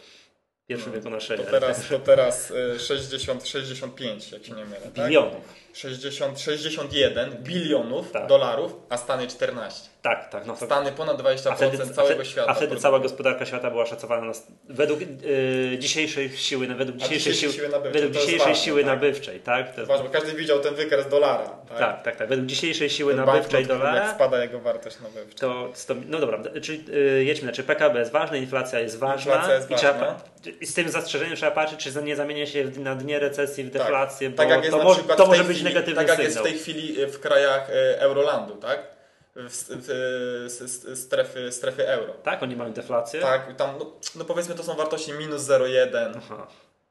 [0.63, 4.81] W pierwszym wieku naszej To teraz, to teraz y, 60, 65, jak się nie mylę,
[4.95, 5.05] tak?
[5.05, 5.53] Bilionów.
[5.73, 8.27] 60, 61 bilionów Tak.
[8.27, 9.89] dolarów, a Stany 14.
[10.03, 10.45] Tak, tak.
[10.45, 10.65] No to...
[10.65, 12.49] Stany ponad A 20% wtedy, a całego wtedy, świata.
[12.51, 14.33] a wtedy cała gospodarka świata była szacowana na,
[14.69, 18.81] według y, dzisiejszej siły, no, według dzisiejszej, siły, siły nabywczej, według to dzisiejszej ważne, siły
[18.83, 18.91] tak?
[18.93, 19.75] nabywczej, tak?
[19.75, 21.49] To jest, każdy widział ten wykres dolara.
[21.69, 22.27] Tak, tak, tak, tak.
[22.29, 25.39] Według dzisiejszej siły Ten nabywczej banknot, Jak dolara spada jego wartość nabywcza.
[25.47, 29.55] to 100, no dobra, czyli y, jedźmy, znaczy PKB jest ważne, inflacja jest ważna Inflacja
[29.55, 30.19] jest i, trzeba, ważna.
[30.61, 34.31] i z tym zastrzeżeniem trzeba patrzeć, czy nie zamienia się na dnie recesji w deflację,
[34.31, 36.25] tak bo to, na może, to może być chwili, negatywny Tak jak sygnał.
[36.25, 38.92] jest w tej chwili w krajach e, Eurolandu, tak?
[39.35, 42.13] W, w, strefy, strefy euro.
[42.13, 43.21] Tak, oni mają deflację?
[43.21, 46.13] Tak, tam, no, no powiedzmy to są wartości minus 0,1.
[46.17, 46.47] Aha.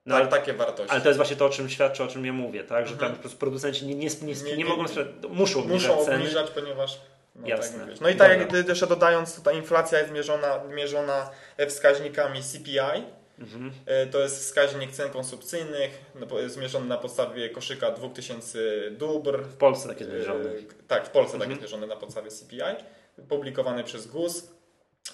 [0.07, 0.91] No, tak, ale, takie wartości.
[0.93, 2.87] ale to jest właśnie to, o czym świadczy, o czym ja mówię, tak?
[2.87, 3.21] Że tam Mhm.
[3.21, 4.85] prostu producenci nie, nie, nie, nie, Nie- mogą,
[5.29, 6.17] muszą obniżać Muszą ceny.
[6.17, 7.01] obniżać, ponieważ.
[7.37, 7.87] No, Jasne.
[7.87, 8.59] Tak no i tak Dobra.
[8.59, 11.31] jak jeszcze dodając, ta inflacja jest mierzona, mierzona
[11.69, 13.05] wskaźnikami CPI.
[13.43, 13.73] Mhm.
[13.87, 16.05] E, To jest wskaźnik cen konsumpcyjnych,
[16.47, 18.59] zmierzony na podstawie koszyka 2000
[18.91, 19.43] dóbr.
[19.45, 20.45] W Polsce takie zmierzone.
[20.89, 21.51] Tak, w Polsce Mhm.
[21.51, 22.85] jest mierzony na podstawie CPI.
[23.29, 24.49] Publikowany przez GUS.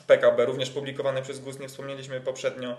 [0.06, 2.76] PKB również publikowany przez GUS, nie wspomnieliśmy poprzednio.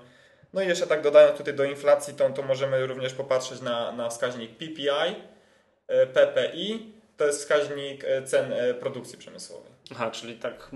[0.53, 4.09] No i jeszcze tak dodając tutaj do inflacji, to, to możemy również popatrzeć na, na
[4.09, 5.15] wskaźnik PPI,
[5.88, 6.93] e, PPI.
[7.17, 9.71] To jest wskaźnik e, cen produkcji przemysłowej.
[9.91, 10.69] Aha, czyli tak,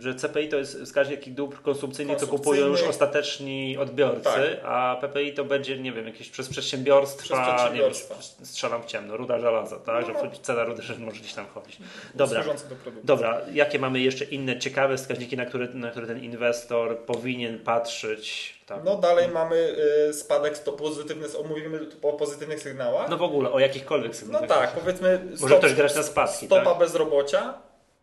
[0.00, 4.64] że CPI to jest wskaźnik dóbr konsumpcyjnych, co kupują już ostateczni odbiorcy, Tak.
[4.64, 8.14] a PPI to będzie, nie wiem, jakieś przez przedsiębiorstwa, Przez przedsiębiorstwa.
[8.14, 10.08] Wiem, strzelam w ciemno, ruda żelaza, tak?
[10.08, 10.14] No.
[10.24, 11.78] Że cena rudy że może gdzieś tam chodzić.
[12.14, 12.42] Dobra.
[12.42, 12.76] Służące do.
[13.04, 18.54] Dobra, jakie mamy jeszcze inne ciekawe wskaźniki, na które, na które ten inwestor powinien patrzeć?
[18.66, 18.84] Tak.
[18.84, 19.74] No dalej mamy
[20.08, 23.08] y, spadek, to pozytywny, mówimy o pozytywnych sygnałach.
[23.08, 24.48] No w ogóle, o jakichkolwiek No sygnałach.
[24.48, 26.78] tak, powiedzmy Może ktoś grać na spadki, stopa tak?
[26.78, 27.54] bezrobocia,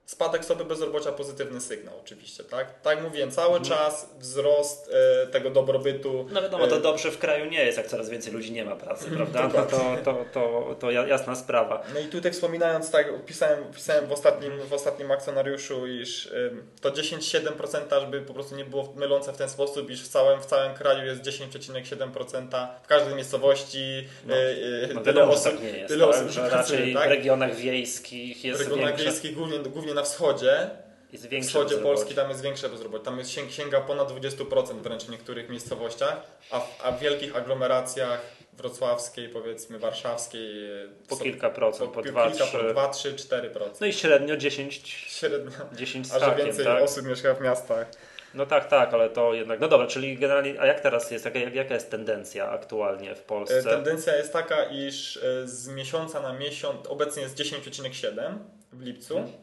[0.10, 2.82] spadek stopy bezrobocia pozytywny sygnał oczywiście, tak?
[2.82, 3.66] Tak mówiłem, cały Mhm.
[3.66, 4.92] czas wzrost
[5.24, 6.28] e, tego dobrobytu.
[6.32, 8.76] No wiadomo, to e, dobrze w kraju nie jest, jak coraz więcej ludzi nie ma
[8.76, 9.48] pracy, prawda?
[9.54, 11.84] No to, to, to, to ja- jasna sprawa.
[11.94, 16.92] No i tutaj wspominając, tak, pisałem, pisałem w, ostatnim, w ostatnim akcjonariuszu, iż ym, to
[16.92, 20.74] 10,7% żeby po prostu nie było mylące w ten sposób, iż w całym, w całym
[20.74, 24.08] kraju jest 10,7% w każdej miejscowości.
[24.26, 24.36] No.
[24.38, 26.16] y, No tyle wiadomo, że osób, tak nie jest, tyle tak?
[26.16, 27.10] osób że raczej pracuje, w tak?
[27.10, 30.70] regionach wiejskich W jest regionach większe, wiejskich, głównie, głównie na wschodzie,
[31.14, 31.96] jest większe wschodzie bezrobocie.
[31.96, 33.06] Polski tam jest większe bezrobocie.
[33.06, 37.36] Tam jest, sięg- sięga ponad 20% wręcz w niektórych miejscowościach, a w, a w wielkich
[37.36, 38.22] aglomeracjach
[38.54, 42.58] wrocławskiej, powiedzmy warszawskiej e, Po są- kilka procent, po kilka, 2, 3.
[42.70, 43.50] 2, 3, 4%.
[43.82, 45.52] No i średnio 10, Średnio.
[45.74, 46.84] 10 z A że więcej tak?
[46.84, 47.88] osób mieszka w miastach.
[48.34, 51.40] No tak, tak, ale to jednak, no dobra, czyli generalnie, a jak teraz jest, jaka,
[51.40, 53.64] jaka jest tendencja aktualnie w E, Polsce?
[53.64, 58.34] Tendencja jest taka, iż e, z miesiąca na miesiąc, obecnie jest 10,7
[58.74, 59.34] w lipcu, Hmm.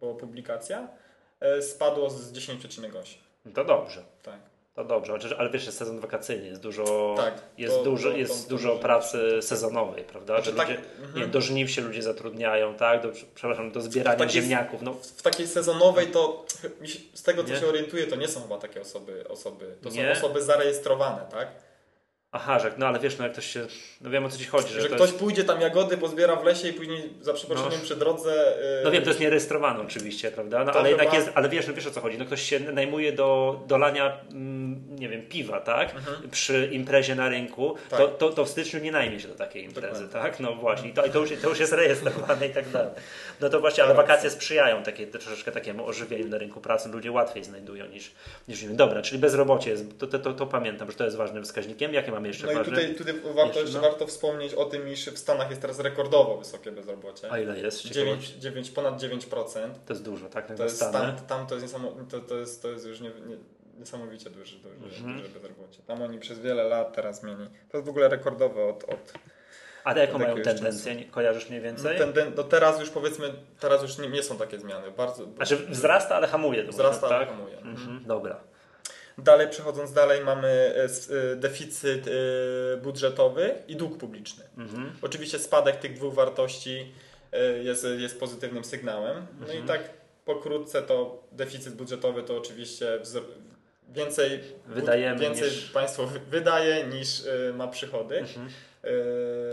[0.00, 0.88] Była publikacja,
[1.40, 3.52] e, spadło z 10,8.
[3.54, 4.02] To dobrze.
[4.22, 4.40] Tak.
[4.74, 8.36] To dobrze, ale wiesz, jest sezon wakacyjny, jest dużo, Tak, jest to- dużo, to- jest
[8.36, 10.34] to- to dużo pracy sezonowej, prawda?
[10.42, 11.20] Znaczy tak, ludzie, mhm.
[11.20, 13.02] nie do żniw się ludzie zatrudniają, tak?
[13.02, 14.82] Do, przepraszam, do zbierania takiej- ziemniaków.
[14.82, 16.44] No, W takiej sezonowej to
[17.14, 17.56] z tego co Nie?
[17.60, 20.14] się orientuję, to nie są chyba takie osoby, osoby to Nie?
[20.16, 21.48] są osoby zarejestrowane, tak?
[22.32, 23.66] Aha, że no ale wiesz, no jak ktoś się,
[24.00, 26.36] no wiem o co ci chodzi, że, Że to ktoś jest, pójdzie tam jagody, pozbiera
[26.36, 27.84] w lesie i później za przeproszeniem No.
[27.84, 28.30] przy drodze...
[28.30, 31.48] yy, no wiem, to jest nierejestrowane oczywiście, prawda, no To ale jednak chyba- jest, ale
[31.48, 35.22] wiesz, no wiesz o co chodzi, no ktoś się najmuje do dolania, mm, nie wiem,
[35.26, 35.94] piwa, tak,
[36.30, 37.88] przy imprezie na rynku, Mhm.
[37.90, 37.98] Tak.
[37.98, 40.92] to, to, to w styczniu nie najmie się do takiej imprezy, tak, no właśnie, I
[40.92, 42.90] to, i to, już, to już jest rejestrowane i tak dalej.
[43.40, 44.06] No to właśnie, ale Tak.
[44.06, 48.10] wakacje sprzyjają takie, troszeczkę takiemu ożywieniu na rynku pracy, ludzie łatwiej znajdują niż,
[48.48, 48.64] niż.
[48.64, 52.12] Dobra, czyli bezrobocie jest, to, to, to, to pamiętam, że to jest ważnym wskaźnikiem, jakie
[52.20, 53.82] mamy jeszcze No i tutaj, tutaj warto, Jeszcze, no.
[53.82, 57.32] warto wspomnieć o tym, iż w Stanach jest teraz rekordowo wysokie bezrobocie.
[57.32, 57.82] A ile jest?
[57.86, 59.70] 9, 9, ponad 9%.
[59.86, 60.56] To jest dużo, tak?
[60.56, 61.76] To jest, tam, tam to jest,
[62.10, 63.36] to, to jest, to jest już nie, nie,
[63.78, 65.16] niesamowicie duży, duży, Mhm.
[65.16, 65.82] duże bezrobocie.
[65.86, 67.46] Tam oni przez wiele lat teraz mieli.
[67.70, 69.12] To jest w ogóle rekordowe od, od
[69.84, 70.94] A jaką mają tendencję?
[70.94, 71.98] Nie- Kojarzysz mniej więcej?
[71.98, 74.90] ten, no teraz już powiedzmy, teraz już nie, nie są takie zmiany.
[74.90, 76.64] Bardzo Znaczy wzrasta, ale hamuje.
[76.64, 77.34] wzrasta, może, ale tak?
[77.36, 77.58] hamuje.
[77.58, 78.40] Mhm, dobra.
[79.22, 80.84] Dalej, przechodząc dalej, mamy e,
[81.32, 82.10] e, deficyt e,
[82.76, 84.44] budżetowy i dług publiczny.
[84.58, 84.92] Mhm.
[85.02, 86.92] Oczywiście spadek tych dwóch wartości
[87.62, 89.26] jest, jest pozytywnym sygnałem.
[89.40, 89.64] No Mhm.
[89.64, 89.90] i tak
[90.24, 92.98] pokrótce to deficyt budżetowy to oczywiście
[93.88, 97.22] więcej, Wydajemy więcej niż- państwo wy- wydaje niż
[97.54, 98.18] ma przychody.
[98.18, 98.48] Mhm.
[98.84, 98.90] E,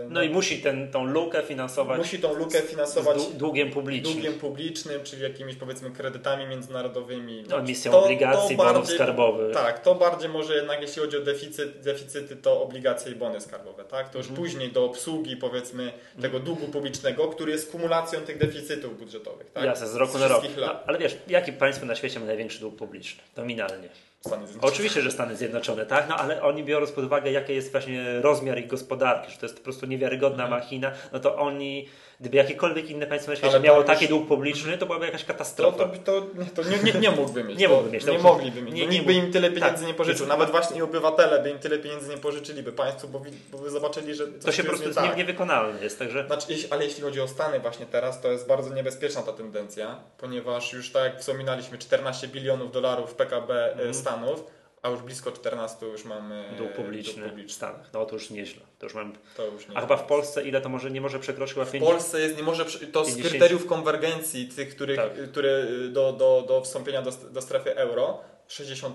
[0.08, 4.12] No i musi ten, tą lukę finansować musi tą lukę z finansować dłu- długiem publicznym.
[4.14, 7.44] długiem publicznym, czyli jakimiś powiedzmy kredytami międzynarodowymi.
[7.50, 9.54] No, emisją To- obligacji, to bonów skarbowych.
[9.54, 13.84] Tak, to bardziej może jednak jeśli chodzi o deficyt, deficyty, to obligacje i bony skarbowe,
[13.84, 14.08] tak?
[14.10, 14.44] To już Mhm.
[14.46, 19.64] później do obsługi powiedzmy tego długu publicznego, który jest kumulacją tych deficytów budżetowych, tak?
[19.64, 20.42] Jasne, z roku na rok.
[20.60, 23.22] No, ale wiesz, jakie państwo na świecie ma największy dług publiczny?
[23.36, 23.88] Nominalnie.
[24.20, 24.72] Stany Zjednoczone.
[24.72, 28.58] Oczywiście, że Stany Zjednoczone, tak, no ale oni biorąc pod uwagę, jaki jest właśnie rozmiar
[28.58, 30.60] ich gospodarki, że to jest po prostu niewiarygodna Mhm.
[30.62, 31.88] machina, no to oni,
[32.20, 35.28] gdyby jakiekolwiek inne państwo na świecie miało taki już- dług publiczny, to byłaby jakaś To,
[35.32, 35.88] katastrofa.
[35.88, 37.58] to, to, to nie, nie, nie mógłby mieć.
[37.58, 38.74] Nie to, mógłby mieć, to- Nie mogliby mieć.
[38.74, 39.86] nie- nikt by im tyle pieniędzy tak.
[39.86, 40.26] nie pożyczył.
[40.26, 44.26] Nawet właśnie obywatele by im tyle pieniędzy nie pożyczyliby państwu, bo, bo by zobaczyli, że
[44.28, 45.16] To się po prostu nie tak.
[45.16, 49.22] niewykonalne jest, także Znaczy, ale jeśli chodzi o Stany właśnie teraz, to jest bardzo niebezpieczna
[49.22, 53.94] ta tendencja, ponieważ już tak jak wspominaliśmy, 14 bilionów dolarów PKB e, Mhm.
[53.94, 54.44] Stanów,
[54.88, 57.54] a już blisko 14 już mamy dług publiczny dług w publiczny.
[57.54, 57.86] Stanach.
[57.92, 58.62] No to już nieźle.
[58.78, 59.12] To już mam...
[59.36, 61.70] To już nie A chyba w Polsce ile to może nie może przekroczyć chyba W
[61.70, 61.98] 50?
[61.98, 63.28] Polsce jest, nie może, to z 50.
[63.30, 65.30] kryteriów konwergencji, tych, których, Tak.
[65.30, 65.48] które
[65.84, 68.90] y, do, do, do wstąpienia do, do strefy euro, 60%.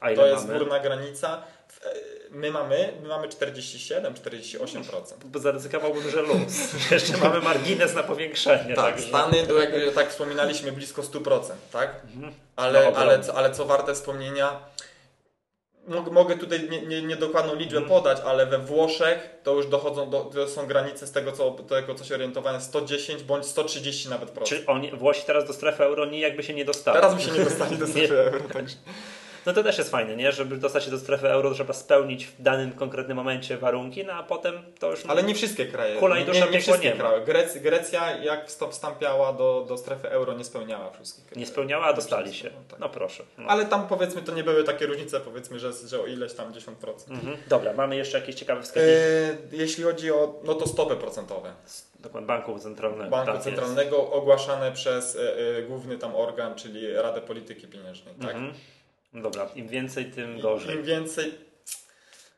[0.00, 0.58] A ile to jest mamy?
[0.58, 1.42] górna granica.
[1.68, 1.90] W- e,
[2.30, 4.84] My mamy, my mamy 47, 48%.
[5.24, 6.72] Bo zaryzykowałbym, że luz.
[6.90, 8.74] Jeszcze mamy margines na powiększenie.
[8.74, 11.40] Tak, także- Stany, to jak tak wspominaliśmy, blisko 100%,
[11.72, 12.00] tak?
[12.14, 12.34] Mhm.
[12.56, 12.98] Ale, No, ogromnie.
[13.12, 14.60] ale, co- ale co warte wspomnienia,
[16.10, 17.88] mogę tutaj nie, nie, niedokładną liczbę Mhm.
[18.02, 21.94] podać, ale we Włoszech to już dochodzą, do, to są granice z tego, co, tego,
[21.94, 24.60] co się orientowane, 110 bądź 130 nawet procent.
[24.60, 26.96] Czy oni, Włosi teraz do strefy euro nie jakby się nie dostali?
[27.00, 28.76] Teraz by się nie dostali do strefy euro, także...
[29.46, 30.32] No to też jest fajne, nie?
[30.32, 34.22] Żeby dostać się do strefy euro, trzeba spełnić w danym konkretnym momencie warunki, no a
[34.22, 35.06] potem to już...
[35.08, 35.96] Ale nie wszystkie kraje.
[35.96, 37.24] Kula i nie, dusza nie, nie wszystkie nie kraje.
[37.24, 41.36] Grecja, Grecja jak wstąpiała do, do strefy euro, nie spełniała wszystkich.
[41.36, 42.50] Nie spełniała, a dostali się.
[42.68, 42.80] Tak.
[42.80, 43.24] No proszę.
[43.38, 43.48] No.
[43.48, 46.60] Ale tam powiedzmy to nie były takie różnice, powiedzmy, że, że o ileś tam 10%.
[47.10, 47.36] Mhm.
[47.48, 51.52] Dobra, mamy jeszcze jakieś ciekawe wskazówki E, jeśli chodzi o no to stopy procentowe
[52.00, 53.10] Dokładnie, banku centralnego.
[53.10, 53.44] banku tak jest.
[53.44, 58.14] centralnego ogłaszane przez e, e, główny tam organ, czyli Radę Polityki Pieniężnej.
[58.14, 58.34] Tak?
[58.34, 58.54] Mhm.
[59.12, 60.76] Dobra, im więcej, tym gorzej.
[60.76, 61.34] Im więcej,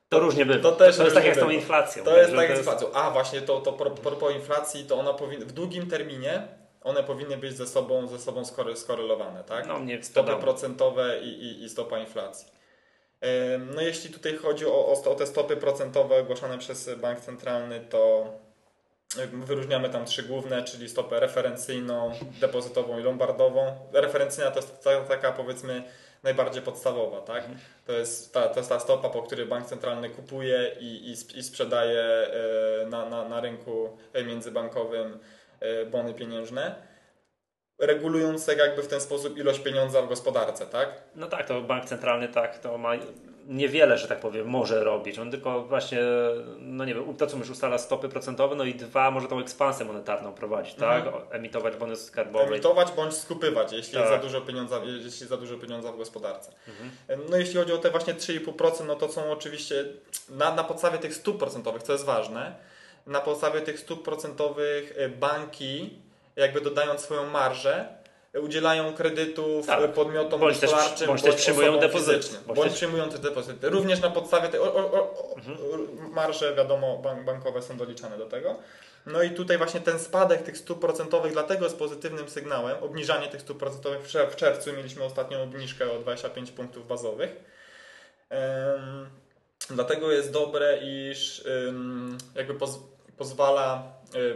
[0.08, 0.62] To różnie bywa.
[0.62, 2.04] to też to jest tak jak z tą inflacją.
[2.04, 2.92] to jest tak jak z inflacją.
[2.92, 6.48] A właśnie to, to pro- propos inflacji, to ona powinna w długim terminie
[6.84, 8.42] one powinny być ze sobą, ze sobą
[8.74, 9.66] skorelowane, tak?
[9.66, 12.48] No nie stopy procentowe i, i, i stopa inflacji.
[13.74, 18.26] No jeśli tutaj chodzi o, o, te stopy procentowe ogłaszane przez bank centralny, to
[19.32, 23.76] wyróżniamy tam trzy główne, czyli stopę referencyjną, depozytową i lombardową.
[23.92, 25.82] Referencyjna to jest ta, taka powiedzmy
[26.22, 27.44] najbardziej podstawowa, tak?
[27.86, 31.42] To jest ta, to jest ta stopa, po której bank centralny kupuje i, i, i
[31.42, 32.28] sprzedaje
[32.82, 35.18] y, na, na, na rynku międzybankowym
[35.62, 36.92] y, bony pieniężne
[37.78, 40.88] regulując tak jakby w ten sposób ilość pieniądza w gospodarce, tak?
[41.14, 42.94] No tak, to bank centralny tak, to ma
[43.46, 45.18] niewiele, że tak powiem, może robić.
[45.18, 45.98] On tylko właśnie,
[46.58, 49.86] no nie wiem, to co już ustala stopy procentowe, no i dwa, może tą ekspansję
[49.86, 51.06] monetarną prowadzić, tak?
[51.06, 52.44] O, Emitować bony skarbowe.
[52.44, 54.22] Emitować bądź skupywać, jeśli jest za Tak.
[54.22, 56.52] dużo pieniądza, jeśli za dużo pieniądza w gospodarce.
[57.30, 59.84] No jeśli chodzi o te właśnie 3,5%, no to są oczywiście
[60.28, 62.54] na, na podstawie tych stóp procentowych, co jest ważne,
[63.06, 65.98] na podstawie tych stóp procentowych e, banki,
[66.36, 68.01] jakby dodając swoją marżę,
[68.40, 69.92] udzielają kredytów Tak.
[69.92, 72.28] podmiotom Bądź też- gospodarczym, bądź też przyjmują depozyty.
[72.46, 73.70] Bądź Bądź, też- przyjmują te depozyty.
[73.70, 75.58] Również na podstawie tej o, o, o, Mhm.
[76.12, 78.56] marże, wiadomo, bank, bankowe są doliczane do tego.
[79.06, 82.76] No i tutaj właśnie ten spadek tych stóp procentowych dlatego jest pozytywnym sygnałem.
[82.82, 87.30] Obniżanie tych stóp procentowych w czer- w czerwcu mieliśmy ostatnią obniżkę o 25 punktów bazowych.
[88.30, 89.06] Em,
[89.70, 91.44] dlatego jest dobre, iż
[92.34, 92.78] jakby poz,
[93.16, 93.82] pozwala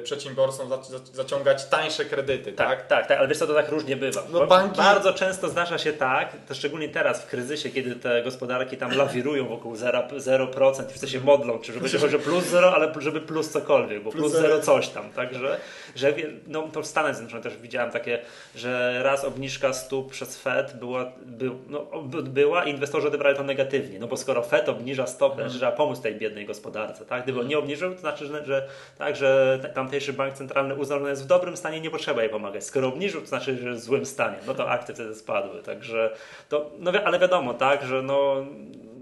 [0.03, 0.71] przedsiębiorcom
[1.13, 2.69] zaciągać tańsze kredyty, tak?
[2.69, 4.23] Tak, tak, tak ale wiesz co, to tak różnie bywa.
[4.33, 4.77] No, banki...
[4.77, 9.49] Bardzo często zdarza się tak, to szczególnie teraz w kryzysie, kiedy te gospodarki tam lawirują
[9.49, 13.51] wokół 0%, 0% i wszyscy się modlą, czy żeby o plus 0, ale żeby plus
[13.51, 15.61] cokolwiek, bo plus 0 coś tam, także,
[15.97, 16.15] że
[16.47, 18.19] no to w Stanach Zjednoczonych też widziałem takie,
[18.55, 21.87] że raz obniżka stóp przez Fed była, by, no,
[22.23, 25.53] była i inwestorzy odebrali to negatywnie, no bo skoro Fed obniża stopę, hmm.
[25.53, 27.23] trzeba pomóc tej biednej gospodarce, tak?
[27.23, 31.11] Gdyby on nie obniżył, to znaczy, że, że tak, że tamtejszy bank centralny uznał, że
[31.11, 32.65] jest w dobrym stanie, nie potrzeba jej pomagać.
[32.65, 34.37] Skoro obniżył, to znaczy, że jest w złym stanie.
[34.47, 35.63] No to akcje wtedy spadły.
[35.63, 36.17] Także
[36.49, 38.47] to, no ale wiadomo, tak, że no,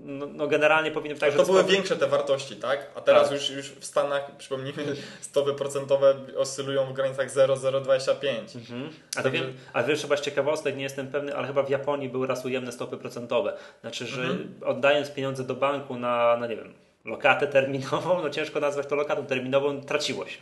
[0.05, 2.90] no, no generalnie powinien tak, To były większe te wartości, tak?
[2.94, 3.33] A teraz tak.
[3.33, 8.57] Już, już w Stanach, przypomnijmy, stopy procentowe oscylują w granicach 0,025.
[8.57, 8.90] Mhm.
[9.16, 12.09] A, to wiem, a wiesz, chyba z ciekawostek, nie jestem pewny, ale chyba w Japonii
[12.09, 13.57] były raz ujemne stopy procentowe.
[13.81, 14.55] Znaczy, że mhm.
[14.64, 16.74] oddając pieniądze do banku na, no nie wiem,
[17.05, 20.38] lokatę terminową, no ciężko nazwać to lokatą terminową, traciło się.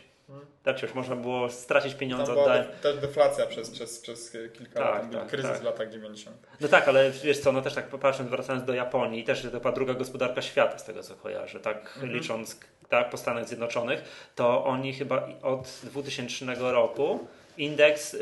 [0.63, 2.25] Tak, już można było stracić pieniądze.
[2.25, 5.61] Tam była też deflacja przez, przez, przez kilka tak, lat, tak, kryzys tak.
[5.61, 6.37] w latach 90.
[6.61, 9.73] No tak, ale wiesz co, no też tak patrząc, wracając do Japonii, też to była
[9.73, 12.13] druga gospodarka świata, z tego co kojarzę, tak mhm.
[12.13, 18.19] licząc tak, po Stanach Zjednoczonych, to oni chyba od 2000 roku indeks yy,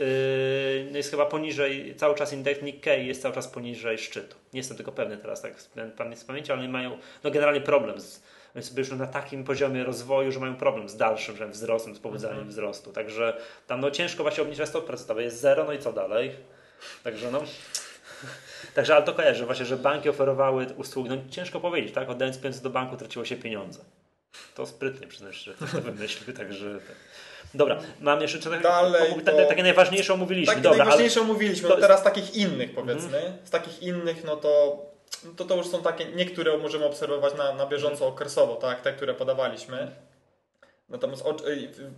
[0.93, 4.36] jest chyba poniżej, cały czas indeks Nikkei jest cały czas poniżej szczytu.
[4.54, 5.54] Nie jestem tylko pewny teraz, tak
[6.15, 8.21] z pamięci, ale oni mają no generalnie problem z
[8.78, 12.50] już na takim poziomie rozwoju, że mają problem z dalszym że wzrostem, z pobudzaniem mhm.
[12.50, 12.92] wzrostu.
[12.92, 13.38] Także
[13.68, 15.24] tam no ciężko właśnie obniżać stopy procentowe.
[15.24, 16.32] Jest zero, no i co dalej?
[17.04, 17.44] Także no...
[18.76, 22.10] Także ale to kojarzę właśnie, że banki oferowały usługi, no ciężko powiedzieć, tak?
[22.10, 23.80] Oddając pieniądze do banku traciło się pieniądze.
[24.56, 26.80] To sprytnie przyznać, że to wymyślił, także...
[26.88, 26.96] Tak.
[27.54, 29.22] Dobra, mam jeszcze coś Dalej, to...
[29.22, 30.54] takie, takie najważniejsze omówiliśmy.
[30.54, 31.30] Takie Dobra, najważniejsze ale...
[31.30, 33.18] omówiliśmy, no teraz takich innych powiedzmy.
[33.18, 33.34] Mm.
[33.44, 34.82] Z takich innych, no to
[35.38, 39.13] to to już są takie, niektóre możemy obserwować na, na bieżąco okresowo, tak, te, które
[39.13, 39.91] podawaliśmy.
[40.89, 41.24] Natomiast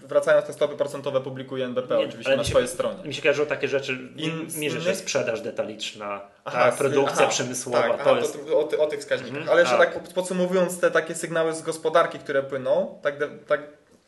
[0.01, 3.03] wracając te stopy procentowe publikuje NBP nie, oczywiście na swojej stronie.
[3.03, 7.81] Mi się kojarzą takie rzeczy, In, mierze, że sprzedaż detaliczna, aha, ta produkcja aha, przemysłowa.
[7.81, 8.37] Tak, to aha, jest...
[8.47, 9.37] to, o, o, tych wskaźnikach.
[9.37, 9.93] Mhm, Ale jeszcze tak.
[9.93, 13.15] tak podsumowując te takie sygnały z gospodarki, które płyną, tak,
[13.47, 13.61] tak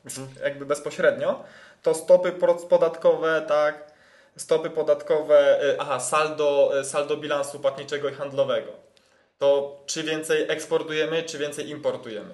[0.05, 0.27] mhm.
[0.43, 1.43] jakby bezpośrednio,
[1.81, 2.31] to stopy
[2.69, 3.93] podatkowe, tak,
[4.37, 8.84] stopy podatkowe, y, aha, saldo, y, saldo bilansu płatniczego i handlowego
[9.45, 12.33] to czy więcej eksportujemy, czy więcej importujemy.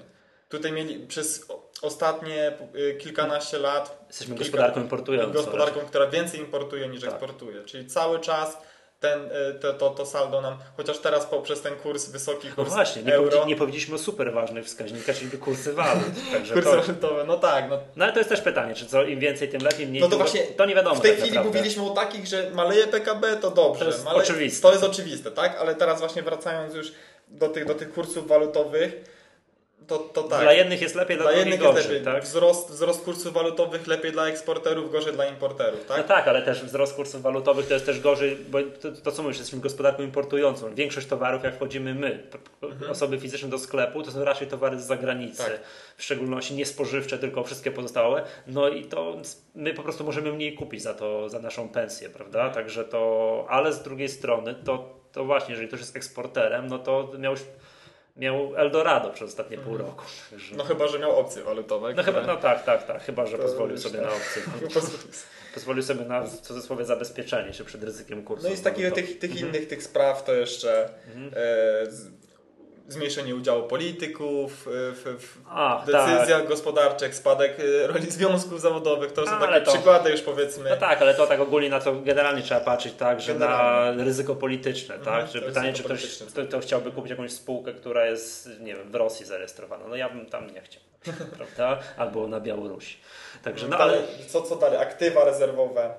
[0.49, 1.47] Tutaj mieli przez
[1.81, 4.05] ostatnie y, kilkanaście lat.
[4.07, 5.33] Jesteśmy kilka, gospodarką importującą.
[5.33, 7.09] Gospodarką, która więcej importuje niż tak.
[7.09, 7.63] eksportuje.
[7.63, 8.57] Czyli cały czas
[9.01, 12.69] ten, y, to, to, to saldo nam, chociaż teraz poprzez ten kurs wysoki no kurs
[12.69, 16.03] No właśnie, nie, euro, nie powiedzieliśmy o super ważnych wskaźnikach, czyli kursy walut.
[16.53, 17.69] kursy walutowe, no tak.
[17.69, 17.79] No.
[17.95, 20.17] no ale to jest też pytanie, czy co im więcej, tym lepiej, mniej, no to,
[20.17, 20.95] właśnie to nie wiadomo.
[20.95, 21.59] W tej tak chwili naprawdę.
[21.59, 23.85] mówiliśmy o takich, że maleje PKB, to dobrze.
[23.85, 24.61] To jest maleje, oczywiste.
[24.61, 25.57] To jest oczywiste, tak?
[25.59, 26.91] Ale teraz właśnie wracając już
[27.27, 29.03] do tych, do tych kursów walutowych,
[29.87, 30.41] to, to tak.
[30.41, 32.05] Dla jednych jest lepiej, dla, dla jednych gorzej, jest lepiej.
[32.05, 32.23] Tak?
[32.23, 35.97] Wzrost, wzrost kursów walutowych lepiej dla eksporterów, gorzej dla importerów, tak?
[35.97, 39.23] No tak, ale też wzrost kursów walutowych to jest też gorzej, bo to, to co
[39.23, 40.75] mówisz, jesteśmy gospodarką importującą.
[40.75, 42.23] Większość towarów, jak wchodzimy my,
[42.61, 42.91] mhm.
[42.91, 45.43] osoby fizyczne do sklepu, to są raczej towary z zagranicy.
[45.43, 45.59] Tak.
[45.97, 48.23] W szczególności nie spożywcze, tylko wszystkie pozostałe.
[48.47, 49.17] No i to
[49.55, 52.49] my po prostu możemy mniej kupić za to, za naszą pensję, prawda?
[52.49, 57.11] Także to, ale z drugiej strony to, to właśnie, jeżeli ktoś jest eksporterem, no to
[57.19, 57.35] miał
[58.15, 59.89] miał Eldorado przez ostatnie pół mhm.
[59.89, 60.05] roku.
[60.29, 60.55] Także...
[60.55, 61.93] No chyba, że miał opcje walutowe.
[61.93, 63.03] No, chyba, no tak, tak, tak.
[63.03, 64.07] Chyba, że pozwolił sobie tak.
[64.07, 64.41] na opcje.
[65.53, 68.47] pozwolił sobie na w cudzysłowie zabezpieczenie się przed ryzykiem kursu.
[68.47, 69.49] No i z takich tych, tych mhm.
[69.49, 71.31] innych tych spraw to jeszcze mhm.
[71.35, 72.20] e,
[72.91, 76.47] zmniejszenie udziału polityków y, w, w Ach, decyzjach tak.
[76.47, 79.11] gospodarczych, spadek y, roli związków zawodowych.
[79.11, 80.69] To są ale takie to, przykłady już powiedzmy.
[80.69, 83.97] No tak, ale to tak ogólnie na to generalnie trzeba patrzeć, tak, że generalnie.
[83.97, 85.07] na ryzyko polityczne, tak?
[85.07, 88.91] Mhm, że pytanie, czy ktoś to, to chciałby kupić jakąś spółkę, która jest, nie wiem,
[88.91, 89.87] w Rosji zarejestrowana.
[89.87, 90.83] No ja bym tam nie chciał,
[91.37, 91.79] prawda?
[91.97, 92.97] Albo na Białorusi.
[93.43, 93.97] Także, no, ale...
[94.27, 94.79] co, co dalej?
[94.79, 95.93] Aktywa rezerwowe.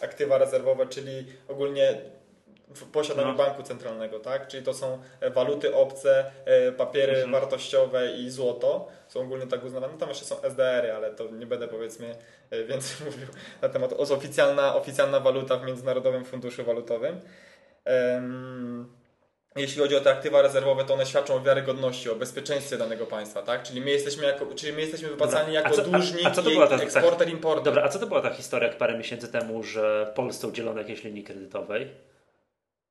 [0.00, 2.00] Aktywa rezerwowe, czyli ogólnie
[2.74, 3.34] w posiadaniu no.
[3.34, 4.48] banku centralnego, tak?
[4.48, 7.32] Czyli to są e, waluty obce, e, papiery mhm.
[7.32, 8.88] wartościowe i złoto.
[9.08, 9.98] Są ogólnie tak uznawane.
[9.98, 12.16] Tam jeszcze są SDR-y, ale to nie będę powiedzmy
[12.50, 13.26] e, więcej mówił
[13.62, 13.98] na temat.
[13.98, 17.20] Jest oficjalna, oficjalna waluta w Międzynarodowym Funduszu Walutowym.
[19.56, 23.42] Jeśli chodzi o te aktywa rezerwowe, to one świadczą o wiarygodności, o bezpieczeństwie danego państwa,
[23.42, 23.62] tak?
[23.62, 26.50] Czyli my jesteśmy, jako, czyli my jesteśmy wypłacani jako co, dłużnik a, a co to
[26.50, 27.64] była ta, eksporter, importer.
[27.64, 31.04] Dobra, a co to była ta historia parę miesięcy temu, że w Polsce udzielono jakiejś
[31.04, 31.90] linii kredytowej?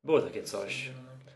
[0.05, 0.89] Było takie coś.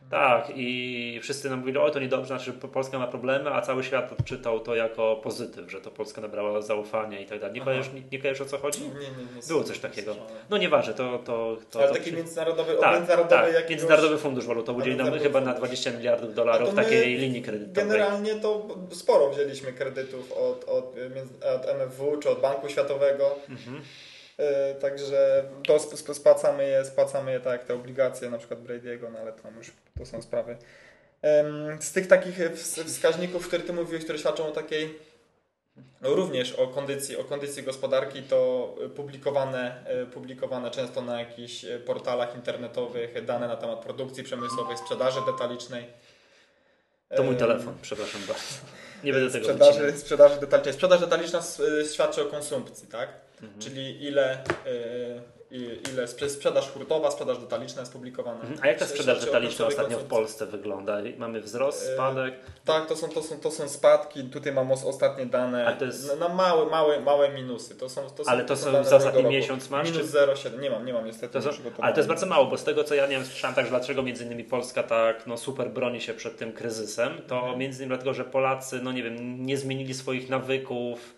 [0.09, 4.11] Tak, i wszyscy nam mówili, o to niedobrze, znaczy Polska ma problemy, a cały świat
[4.19, 7.55] odczytał to jako pozytyw, że to Polska nabrała zaufania i tak dalej.
[7.55, 8.81] Nie kojarzysz, nie, nie kojarzysz o co chodzi?
[8.81, 9.41] Nie, nie, nie.
[9.47, 10.15] Było coś takiego.
[10.49, 11.19] No nieważne, to...
[11.19, 13.53] to, to Ale to taki międzynarodowy, tak, międzynarodowy tak.
[13.53, 13.69] jakiegoś...
[13.69, 15.69] Międzynarodowy Fundusz Walutowy udzielił nam chyba na fundusz.
[15.69, 17.89] 20 miliardów dolarów takiej linii kredytowej.
[17.89, 20.95] Generalnie to sporo wzięliśmy kredytów od, od,
[21.43, 23.35] od MFW czy od Banku Światowego.
[23.49, 23.81] Mhm.
[24.39, 28.59] E, Także to sp- sp- spłacamy je, spłacamy je tak jak te obligacje, na przykład
[28.59, 30.57] Brady'ego, no ale tam już to są sprawy.
[31.79, 34.99] Z tych takich ws- wskaźników, które ty mówiłeś, które świadczą o takiej
[36.01, 42.35] również o kondycji, o kondycji gospodarki, to publikowane, e, publikowane często na jakichś e, portalach
[42.35, 45.85] internetowych dane na temat produkcji przemysłowej, sprzedaży detalicznej.
[47.15, 48.43] To mój telefon, przepraszam bardzo.
[49.03, 49.99] Nie będę tego sprzedaży, wycinał.
[50.01, 50.73] sprzedaży detalicznej.
[50.73, 51.41] Sprzedaż detaliczna
[51.93, 53.09] świadczy o konsumpcji, tak?
[53.41, 53.61] Mhm.
[53.61, 54.37] Czyli ile,
[54.67, 55.21] y,
[55.51, 58.39] i- ile sprze- sprzedaż hurtowa, sprzedaż detaliczna jest publikowana.
[58.41, 58.59] Mhm.
[58.61, 60.03] A jak ta sprzedaż detaliczna ostatnio w.
[60.03, 60.97] Polsce wygląda?
[61.17, 62.33] Mamy wzrost, E, spadek?
[62.65, 64.23] Tak, to są, to, są, to są spadki.
[64.23, 67.75] Tutaj mam os- ostatnie dane to jest- na, małe, małe, małe minusy.
[67.75, 70.61] To są, to są, Ale to są dane za ostatni miesiąc masz, Minus czy- 0,7.
[70.61, 71.33] Nie mam, nie mam niestety.
[71.33, 73.55] To są, ale to jest bardzo mało, bo z tego co ja nie wiem, słyszałem
[73.55, 77.35] tak, że dlaczego między innymi Polska tak no, super broni się przed tym kryzysem, to
[77.39, 77.59] Mhm.
[77.59, 81.15] między innymi dlatego, że Polacy, no nie wiem, nie zmienili swoich nawyków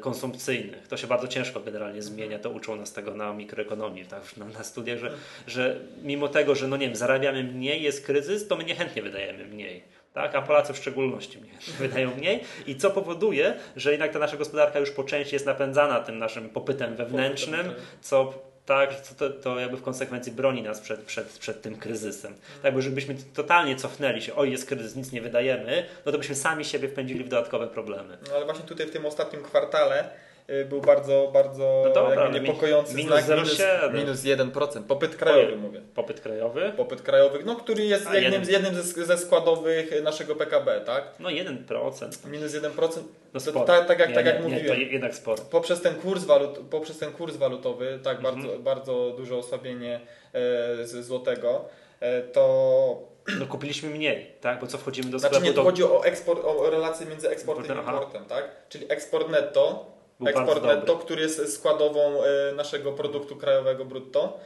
[0.00, 0.88] konsumpcyjnych.
[0.88, 4.64] To się bardzo ciężko generalnie zmienia, to uczą nas tego na mikroekonomii, tak, na, na
[4.64, 5.12] studiach, że,
[5.46, 9.44] że mimo tego, że no nie wiem, zarabiamy mniej, jest kryzys, to my niechętnie wydajemy
[9.44, 9.82] mniej.
[10.12, 11.54] Tak, a Polacy w szczególności mniej
[11.88, 16.00] wydają mniej i co powoduje, że jednak ta nasza gospodarka już po części jest napędzana
[16.00, 18.34] tym naszym popytem wewnętrznym, Popytem, co
[18.66, 22.34] tak, to, to jakby w konsekwencji broni nas przed, przed, przed tym kryzysem.
[22.62, 26.34] Tak, bo żebyśmy totalnie cofnęli się, oj jest kryzys, nic nie wydajemy, no to byśmy
[26.34, 28.18] sami siebie wpędzili w dodatkowe problemy.
[28.28, 30.10] No ale właśnie tutaj w tym ostatnim kwartale
[30.68, 33.38] był bardzo, bardzo No dobra, niepokojący minus znak.
[33.38, 33.94] 0,7.
[33.94, 34.82] minus 1%.
[34.82, 35.80] Popyt krajowy mówię.
[35.94, 36.72] Popyt krajowy?
[36.76, 38.64] Popyt krajowy, no, który jest A, jednym, jeden.
[38.64, 41.04] jednym ze, ze składowych naszego PKB, tak?
[41.18, 42.28] No 1%.
[42.30, 43.02] Minus 1%.
[43.34, 44.76] No To tak, tak jak, nie, tak jak nie, nie, mówiłem.
[44.76, 45.42] to jednak sporo.
[45.50, 48.34] Poprzez ten kurs, walut, poprzez ten kurs walutowy, tak, Mhm.
[48.34, 50.40] bardzo, bardzo duże osłabienie e,
[50.86, 51.64] z złotego,
[52.00, 54.60] e, to No kupiliśmy mniej, tak?
[54.60, 57.28] Bo co wchodzimy do znaczy sklepu, nie, tu to chodzi o eksport, o relację między
[57.30, 57.92] eksportem i Aha.
[57.92, 58.44] importem, tak?
[58.68, 64.40] Czyli eksport netto, był eksport netto, który jest składową e, naszego produktu krajowego brutto,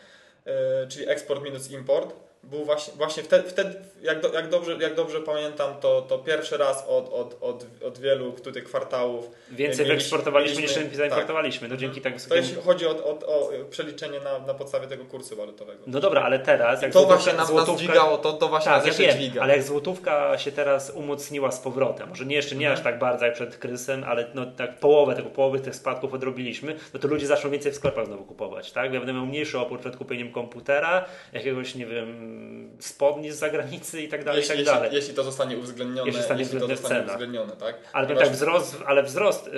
[0.44, 4.94] e, czyli eksport minus import, był właśnie, właśnie wtedy, wtedy jak, do, jak, dobrze, jak
[4.94, 9.84] dobrze pamiętam, to, to pierwszy raz od, od, od, od wielu tutaj kwartałów Więcej mieliśmy-
[9.86, 11.68] wyeksportowaliśmy niż zaimportowaliśmy.
[11.68, 12.46] No dzięki tak To wysokiemu...
[12.46, 15.82] jeśli chodzi o, o, o przeliczenie na, na podstawie tego kursu walutowego.
[15.86, 16.82] No dobra, ale teraz...
[16.82, 19.16] Jak to złotówka- właśnie nas złotówka- dźwigało, to, to właśnie Tak, nas ja jeszcze wiem,
[19.28, 19.42] dźwiga.
[19.42, 22.78] ale jak złotówka się teraz umocniła z powrotem, może nie jeszcze nie Mhm.
[22.78, 26.76] aż tak bardzo jak przed kryzysem, ale no tak połowę tego, połowy tych spadków odrobiliśmy,
[26.94, 28.92] no to ludzie zaczną więcej w sklepach znowu kupować, tak?
[28.92, 32.29] Ja będę miał mniejszy opór przed kupieniem komputera, jakiegoś, nie wiem,
[32.78, 34.90] spodni z zagranicy i tak dalej, i jeśli, tak jeśli, dalej.
[34.94, 37.74] jeśli to zostanie uwzględnione, Jeśli zostanie jeśli to zostanie uwzględnione, tak?
[37.92, 39.50] Ale Ponieważ- tak, wzrost, ale wzrost,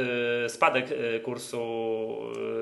[0.46, 1.62] y, spadek y, kursu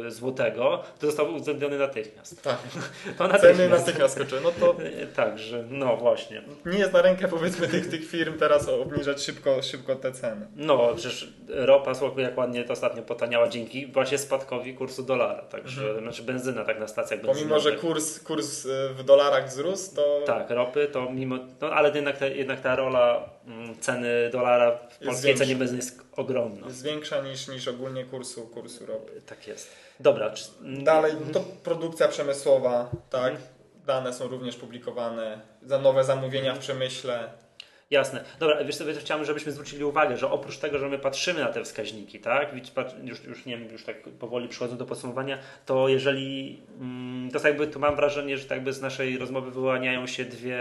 [0.07, 2.43] y, złotego to został uwzględniony natychmiast.
[2.43, 2.59] Tak,
[3.19, 3.71] To ceny natychmiast.
[3.87, 4.41] natychmiast skoczyły.
[4.41, 4.77] No to
[5.17, 6.43] Także, no właśnie.
[6.67, 10.47] nie jest na rękę powiedzmy tych, tych firm teraz obniżać szybko, szybko te ceny.
[10.57, 15.43] No, przecież ropa, jak ładnie to ostatnio potaniała dzięki właśnie spadkowi kursu dolara.
[15.43, 17.43] Także, znaczy benzyna tak na stacjach benzynowych.
[17.43, 21.91] Pomimo, że kurs, kurs y, w dolarach wzrósł, to Tak, ropy to mimo, no ale
[21.95, 25.45] jednak, ta- jednak ta rola mm, ceny dolara w polskiej większa.
[25.45, 26.67] cenie benzyny jest ogromna.
[26.67, 29.21] jest większa niż, niż ogólnie kursu, kursu ropy.
[29.27, 29.71] Tak jest.
[30.01, 33.33] Dobra, czy, mm, Dalej, no to produkcja przemysłowa, tak.
[33.33, 33.49] Mhm.
[33.87, 37.29] Dane są również publikowane, za nowe zamówienia w przemyśle.
[37.91, 38.25] Jasne.
[38.39, 41.65] Dobra, wiesz sobie, chciałem, żebyśmy zwrócili uwagę, że oprócz tego, że my patrzymy na te
[41.65, 42.53] wskaźniki, tak,
[43.05, 47.67] już, już nie wiem, już tak powoli przychodzą do podsumowania, to jeżeli, mm, to jakby,
[47.67, 50.61] to mam wrażenie, że tak jakby z naszej rozmowy wyłaniają się dwie,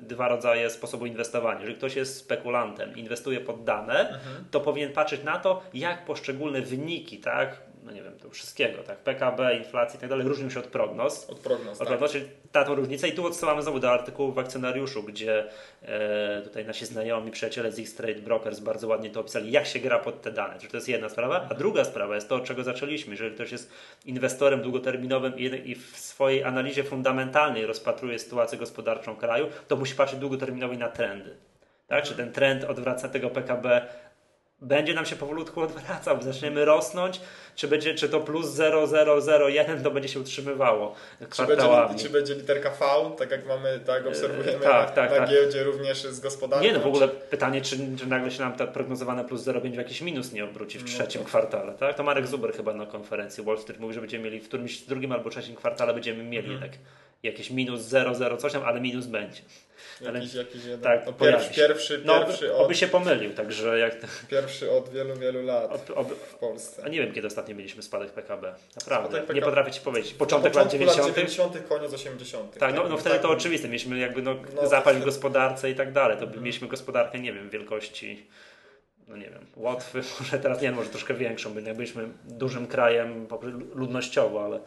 [0.00, 1.60] dwa rodzaje sposobu inwestowania.
[1.60, 4.20] Jeżeli ktoś jest spekulantem, inwestuje pod dane,
[4.50, 8.98] to powinien patrzeć na to, jak poszczególne wyniki, tak, no nie wiem, to wszystkiego, tak,
[8.98, 11.30] PKB, inflacji i tak dalej, różnią się od prognoz.
[11.30, 11.88] Od prognoz, Od tak.
[11.88, 15.44] prognoz, czyli ta tą różnicę i tu odsyłamy znowu do artykułu w akcjonariuszu, gdzie
[15.82, 19.98] e, tutaj nasi znajomi, przyjaciele z X-Trade Brokers bardzo ładnie to opisali, jak się gra
[19.98, 20.58] pod te dane.
[20.58, 23.12] Czyli to jest jedna sprawa, a druga sprawa jest to, od czego zaczęliśmy.
[23.12, 23.70] Jeżeli ktoś jest
[24.04, 30.18] inwestorem długoterminowym i, i w swojej analizie fundamentalnej rozpatruje sytuację gospodarczą kraju, to musi patrzeć
[30.20, 31.36] długoterminowo na trendy.
[31.86, 32.04] Tak?
[32.04, 33.88] Czy ten trend odwraca tego PKB
[34.62, 37.20] będzie nam się powolutku odwracał, zaczniemy rosnąć,
[37.56, 41.88] czy, będzie, czy to plus 0,001 to będzie się utrzymywało Czy kwartałami.
[41.88, 42.84] będzie, czy będzie literka V,
[43.18, 45.30] tak jak mamy, tak obserwujemy tak, na, tak, na tak.
[45.30, 46.64] giełdzie również z gospodarką.
[46.66, 49.76] Nie, no w ogóle pytanie, czy, czy nagle się nam ta prognozowane plus 0 będzie
[49.76, 51.96] w jakiś minus nie obróci w No trzecim kwartale, tak?
[51.96, 55.12] To Marek Zuber chyba na konferencji Wall Street mówi, że będziemy mieli w którymś drugim
[55.12, 56.52] albo trzecim kwartale będziemy mieli Mhm.
[56.62, 56.78] jednak
[57.22, 59.42] jakieś minus 0,0 coś tam, ale minus będzie.
[60.00, 60.80] Ale, Jakiś, jakiś jeden.
[60.80, 63.96] tak, no, pierwszy, pierwszy, no, pierwszy, oby od, się pomylił, także jak...
[64.30, 66.82] pierwszy od wielu, wielu lat Ob, ob, w Polsce.
[66.84, 68.54] a nie wiem, kiedy ostatnio mieliśmy spadek PKB.
[68.76, 69.08] Naprawdę.
[69.08, 69.46] Spadek Nie PKB.
[69.46, 70.14] potrafię Ci powiedzieć.
[70.14, 71.16] Początek lat początku 90.
[71.16, 72.58] 90., koniec 80.
[72.58, 73.68] Tak, no, no wtedy tak, to oczywiste.
[73.68, 76.18] Mieliśmy jakby no, No, zapaść w gospodarce i tak dalej.
[76.18, 78.26] To by mieliśmy gospodarkę, nie wiem, wielkości,
[79.08, 83.26] no nie wiem, Łotwy, może teraz nie wiem, może troszkę większą, bo byliśmy dużym krajem
[83.74, 84.60] ludnościowo, ale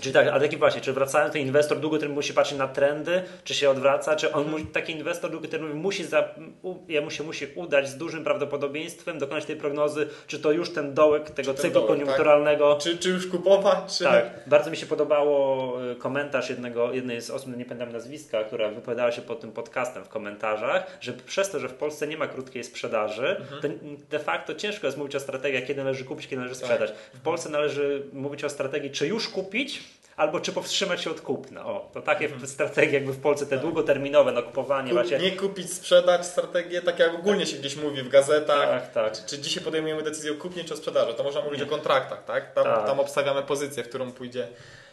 [0.00, 3.54] Czyli tak, ale taki właśnie, czy wracając, to inwestor długoterminowy musi patrzeć na trendy, czy
[3.54, 6.28] się odwraca, czy on musi, taki inwestor długoterminowy musi, za,
[6.62, 10.94] u, jemu się musi udać z dużym prawdopodobieństwem dokonać tej prognozy, czy to już ten
[10.94, 11.98] dołek tego ten cyklu dołek, tak.
[11.98, 14.04] koniunkturalnego, Czy, czy już kupować, czy...
[14.04, 18.70] tak, bardzo mi się podobało y, komentarz jednego, jednej z osób, nie pamiętam nazwiska, która
[18.70, 22.26] wypowiadała się pod tym podcastem w komentarzach, że przez to, że w Polsce nie ma
[22.26, 23.68] krótkiej sprzedaży, to
[24.10, 26.92] de facto ciężko jest mówić o strategii, kiedy należy kupić, kiedy należy sprzedać.
[27.14, 29.87] W Polsce należy mówić o strategii, czy już kupić,
[30.18, 31.66] albo czy powstrzymać się od kupna.
[31.66, 35.18] O, to takie strategie jakby w Polsce, te długoterminowe, no kupowanie Kup, właśnie.
[35.18, 38.68] nie kupić, sprzedać strategię, tak jak ogólnie się gdzieś mówi w gazetach.
[38.68, 39.12] Tak, tak.
[39.12, 41.14] Czy, czy dzisiaj podejmujemy decyzję o kupnie czy o sprzedaży?
[41.14, 42.52] To można mówić o kontraktach, tak?
[42.54, 42.86] Tam, Tak.
[42.86, 44.48] tam obstawiamy pozycję, w którą pójdzie,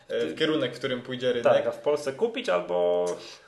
[0.07, 1.53] e, w kierunek, w którym pójdzie rynek.
[1.53, 3.05] Tak, a w Polsce kupić albo,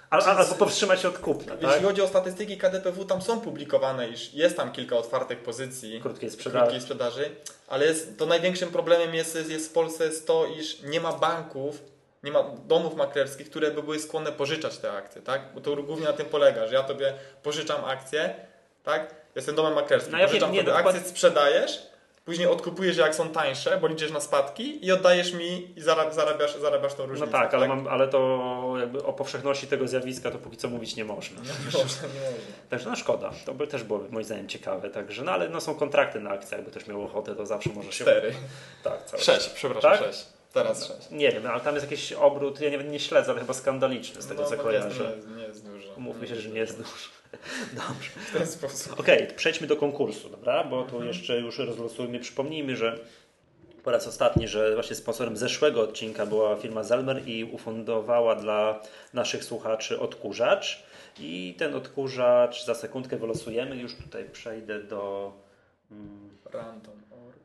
[0.09, 1.61] al, al, albo powstrzymać się od kupna, tak?
[1.63, 6.31] Jeśli chodzi o statystyki KDPW, tam są publikowane, iż jest tam kilka otwartych pozycji Krótkiej
[6.31, 6.59] sprzedaży.
[6.61, 7.29] krótkiej sprzedaży,
[7.67, 11.81] ale jest, to największym problemem jest, jest w Polsce jest to, iż nie ma banków,
[12.23, 15.41] nie ma domów maklerskich, które by były skłonne pożyczać te akcje, tak?
[15.55, 18.35] Bo to głównie na tym polega, że ja tobie pożyczam akcje,
[18.83, 19.15] tak?
[19.35, 21.87] Jestem domem maklerskim, No ja pożyczam wiem, nie, tobie dokład- sprzedajesz,
[22.27, 26.13] później odkupujesz je jak są tańsze, bo liczysz na spadki i oddajesz mi i zarab-
[26.13, 27.31] zarabiasz, zarabiasz tą No różnicę.
[27.31, 31.05] tak, ale, mam, ale to jakby o powszechności tego zjawiska to póki co mówić nie
[31.05, 31.41] można.
[31.41, 32.53] Nie można, nie można.
[32.69, 34.89] Także no szkoda, to by też było moim zdaniem ciekawe.
[34.89, 37.91] Także, no ale no, są kontrakty na akcje, jakby też miał ochotę, to zawsze może
[37.91, 38.03] się...
[38.03, 38.33] Cztery.
[38.83, 39.99] Tak, cały Sześć, przepraszam, Tak?
[39.99, 40.25] sześć.
[40.53, 41.09] Teraz sześć.
[41.11, 44.27] Nie wiem, ale tam jest jakiś obrót, ja nie, nie śledzę, ale chyba skandaliczny z
[44.27, 45.03] tego No, co no kojarzę.
[45.03, 45.93] Nie jest, nie jest dużo.
[45.97, 46.89] Umówmy się, że nie jest dużo.
[47.73, 48.09] Dobrze.
[48.09, 48.99] W ten sposób.
[48.99, 50.63] Okej, przejdźmy do konkursu, dobra?
[50.63, 51.07] Bo tu Mhm.
[51.07, 52.19] jeszcze już rozlosujmy.
[52.19, 52.99] Przypomnijmy, że
[53.83, 58.81] po raz ostatni, że właśnie sponsorem zeszłego odcinka była firma Zelmer i ufundowała dla
[59.13, 60.83] naszych słuchaczy odkurzacz.
[61.19, 63.75] I ten odkurzacz za sekundkę wylosujemy.
[63.77, 65.33] Już tutaj przejdę do.
[65.91, 67.39] mm, Random.org.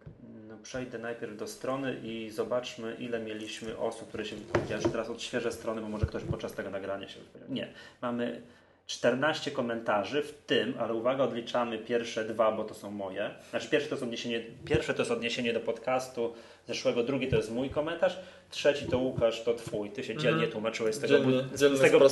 [0.48, 4.82] No, przejdę najpierw do strony i zobaczmy, ile mieliśmy osób, które się wypowiedziały.
[4.82, 7.54] Teraz odświeżę strony, bo może ktoś podczas tego nagrania się wypowiedział.
[7.54, 7.72] Nie,
[8.02, 8.42] mamy
[8.86, 13.30] 14 komentarzy, w tym, ale uwaga, odliczamy pierwsze dwa, bo to są moje.
[13.50, 16.34] Znaczy, pierwsze to jest odniesienie, pierwsze to jest odniesienie do podcastu
[16.66, 18.18] zeszłego, drugi to jest mój komentarz,
[18.50, 19.90] trzeci to Łukasz, to twój.
[19.90, 22.08] Ty się dzielnie tłumaczyłeś z tego, Dzielnie- bu- z tego,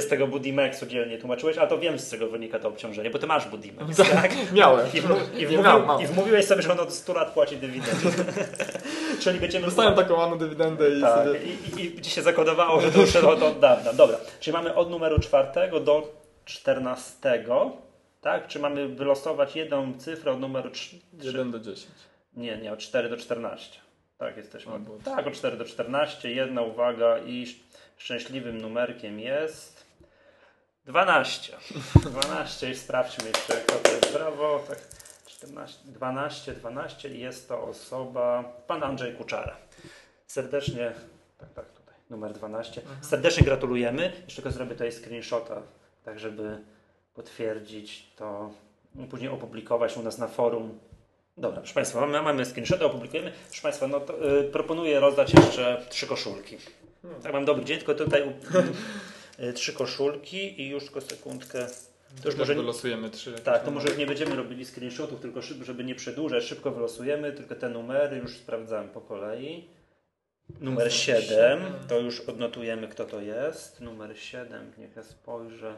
[0.00, 3.26] z tego Budimexu dzielnie tłumaczyłeś, a to wiem z czego wynika to obciążenie, bo ty
[3.26, 4.52] masz Budimex, tak?
[4.52, 4.86] Miałem.
[4.94, 6.02] I, wmu- i, mam, mam.
[6.02, 8.08] I wmówiłeś sobie, że on od 100 lat płaci dywidendy.
[9.20, 9.66] Czyli będziemy...
[9.66, 11.40] Dostałem taką ładną dywidendę i Tak, sobie...
[11.42, 13.92] i, i, i się zakodowało, że to już od, od dawna.
[13.92, 16.12] Dobra, czyli mamy od numeru czwartego do
[16.44, 17.72] czternastego,
[18.20, 18.48] tak?
[18.48, 20.70] Czy mamy wylosować jedną cyfrę od numeru...
[20.70, 21.86] trz- 1 do 10.
[22.32, 23.80] Nie, nie, od 4 do 14.
[24.18, 24.72] Tak, jesteśmy.
[24.72, 26.30] Albo- Tak, od 4 do 14.
[26.30, 27.60] Jedna uwaga i sz-
[27.96, 29.86] szczęśliwym numerkiem jest
[30.84, 31.56] 12.
[31.94, 34.12] 12 i sprawdźmy jeszcze, kto to jest.
[34.12, 34.64] Brawo.
[34.68, 34.78] Tak,
[35.26, 39.56] 14, 12, 12 i jest to osoba, pan Andrzej Kuczara.
[40.26, 40.92] Serdecznie,
[41.38, 42.82] tak, tak, tutaj, numer 12.
[43.02, 44.12] Serdecznie gratulujemy.
[44.24, 45.62] Jeszcze tylko zrobię tutaj screenshota,
[46.04, 46.58] tak żeby
[47.14, 48.50] potwierdzić to,
[48.98, 50.78] i później opublikować u nas na forum.
[51.40, 53.32] Dobra, proszę Państwa, mamy, mamy screenshota, opublikujemy.
[53.46, 56.56] Proszę Państwa, no to y, proponuję rozdać jeszcze trzy koszulki.
[57.22, 58.22] Tak, mam dobry dzień, tylko tutaj
[59.40, 61.66] y, trzy koszulki i już tylko sekundkę.
[62.22, 63.32] To już może, wylosujemy trzy.
[63.32, 67.32] tak, to może już nie będziemy robili screenshotów, tylko szyb, żeby nie przedłużać, szybko wylosujemy,
[67.32, 69.68] tylko te numery już sprawdzałem po kolei.
[70.48, 71.60] Numer Numer 7, siedem.
[71.88, 73.80] to już odnotujemy kto to jest.
[73.80, 75.74] Numer 7, niech ja spojrzę.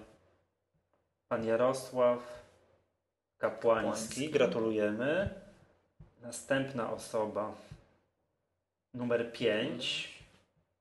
[1.29, 2.43] Pan Jarosław
[3.39, 4.31] Kapłański.
[4.31, 5.42] gratulujemy.
[6.23, 7.55] Następna osoba,
[8.95, 10.09] numer 5,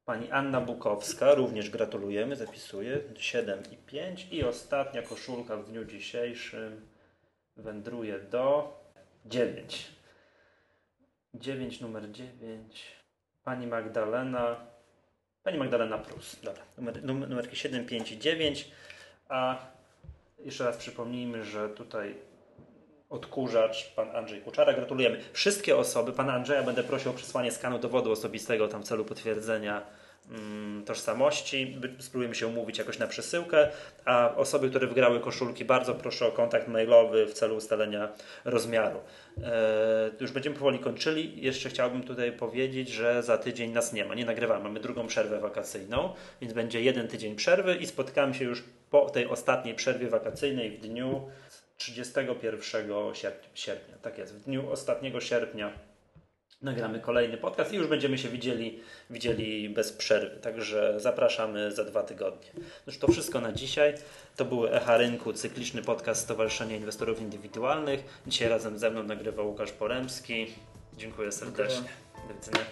[0.06, 4.28] pani Anna Bukowska, również gratulujemy, zapisuję, 7 i 5.
[4.32, 6.88] I ostatnia koszulka w dniu dzisiejszym
[7.58, 8.74] wędruje do
[9.26, 9.92] 9.
[11.34, 12.96] 9, numer 9.
[13.44, 14.68] Pani Magdalena,
[15.44, 16.42] pani Magdalena Prus.
[16.44, 18.72] Dobra, numer, numer, numerki 7, 5 i 9.
[19.30, 19.58] A
[20.40, 22.31] jeszcze raz przypomnijmy, że tutaj
[23.12, 24.74] odkurzacz, pan Andrzej Kuczara.
[24.74, 25.20] Gratulujemy.
[25.34, 29.82] Wszystkie osoby, pana Andrzeja będę prosił o przesłanie skanu dowodu osobistego tam w celu potwierdzenia
[30.32, 31.78] mm, tożsamości.
[32.00, 33.70] Spróbujemy się umówić jakoś na przesyłkę,
[34.06, 38.10] a osoby, które wygrały koszulki, bardzo proszę o kontakt mailowy w celu ustalenia
[38.46, 39.00] rozmiaru.
[39.44, 41.42] E, już będziemy powoli kończyli.
[41.42, 44.64] Jeszcze chciałbym tutaj powiedzieć, że za tydzień nas nie ma, nie nagrywamy.
[44.64, 49.28] Mamy drugą przerwę wakacyjną, więc będzie jeden tydzień przerwy i spotkamy się już po tej
[49.28, 51.30] ostatniej przerwie wakacyjnej w dniu
[51.82, 52.62] 31
[53.54, 53.98] sierpnia.
[54.02, 55.74] Tak jest, w dniu ostatniego sierpnia
[56.62, 58.80] nagramy kolejny podcast i już będziemy się widzieli,
[59.10, 60.40] widzieli bez przerwy.
[60.40, 62.52] Także zapraszamy za dwa tygodnie.
[62.88, 63.94] Już to wszystko na dzisiaj.
[64.36, 68.22] To był Echa Rynku, cykliczny podcast Stowarzyszenia Inwestorów Indywidualnych.
[68.28, 70.48] Dzisiaj razem ze mną nagrywał Łukasz Poremski.
[70.98, 71.90] Dziękuję serdecznie.
[72.28, 72.66] Do widzenia.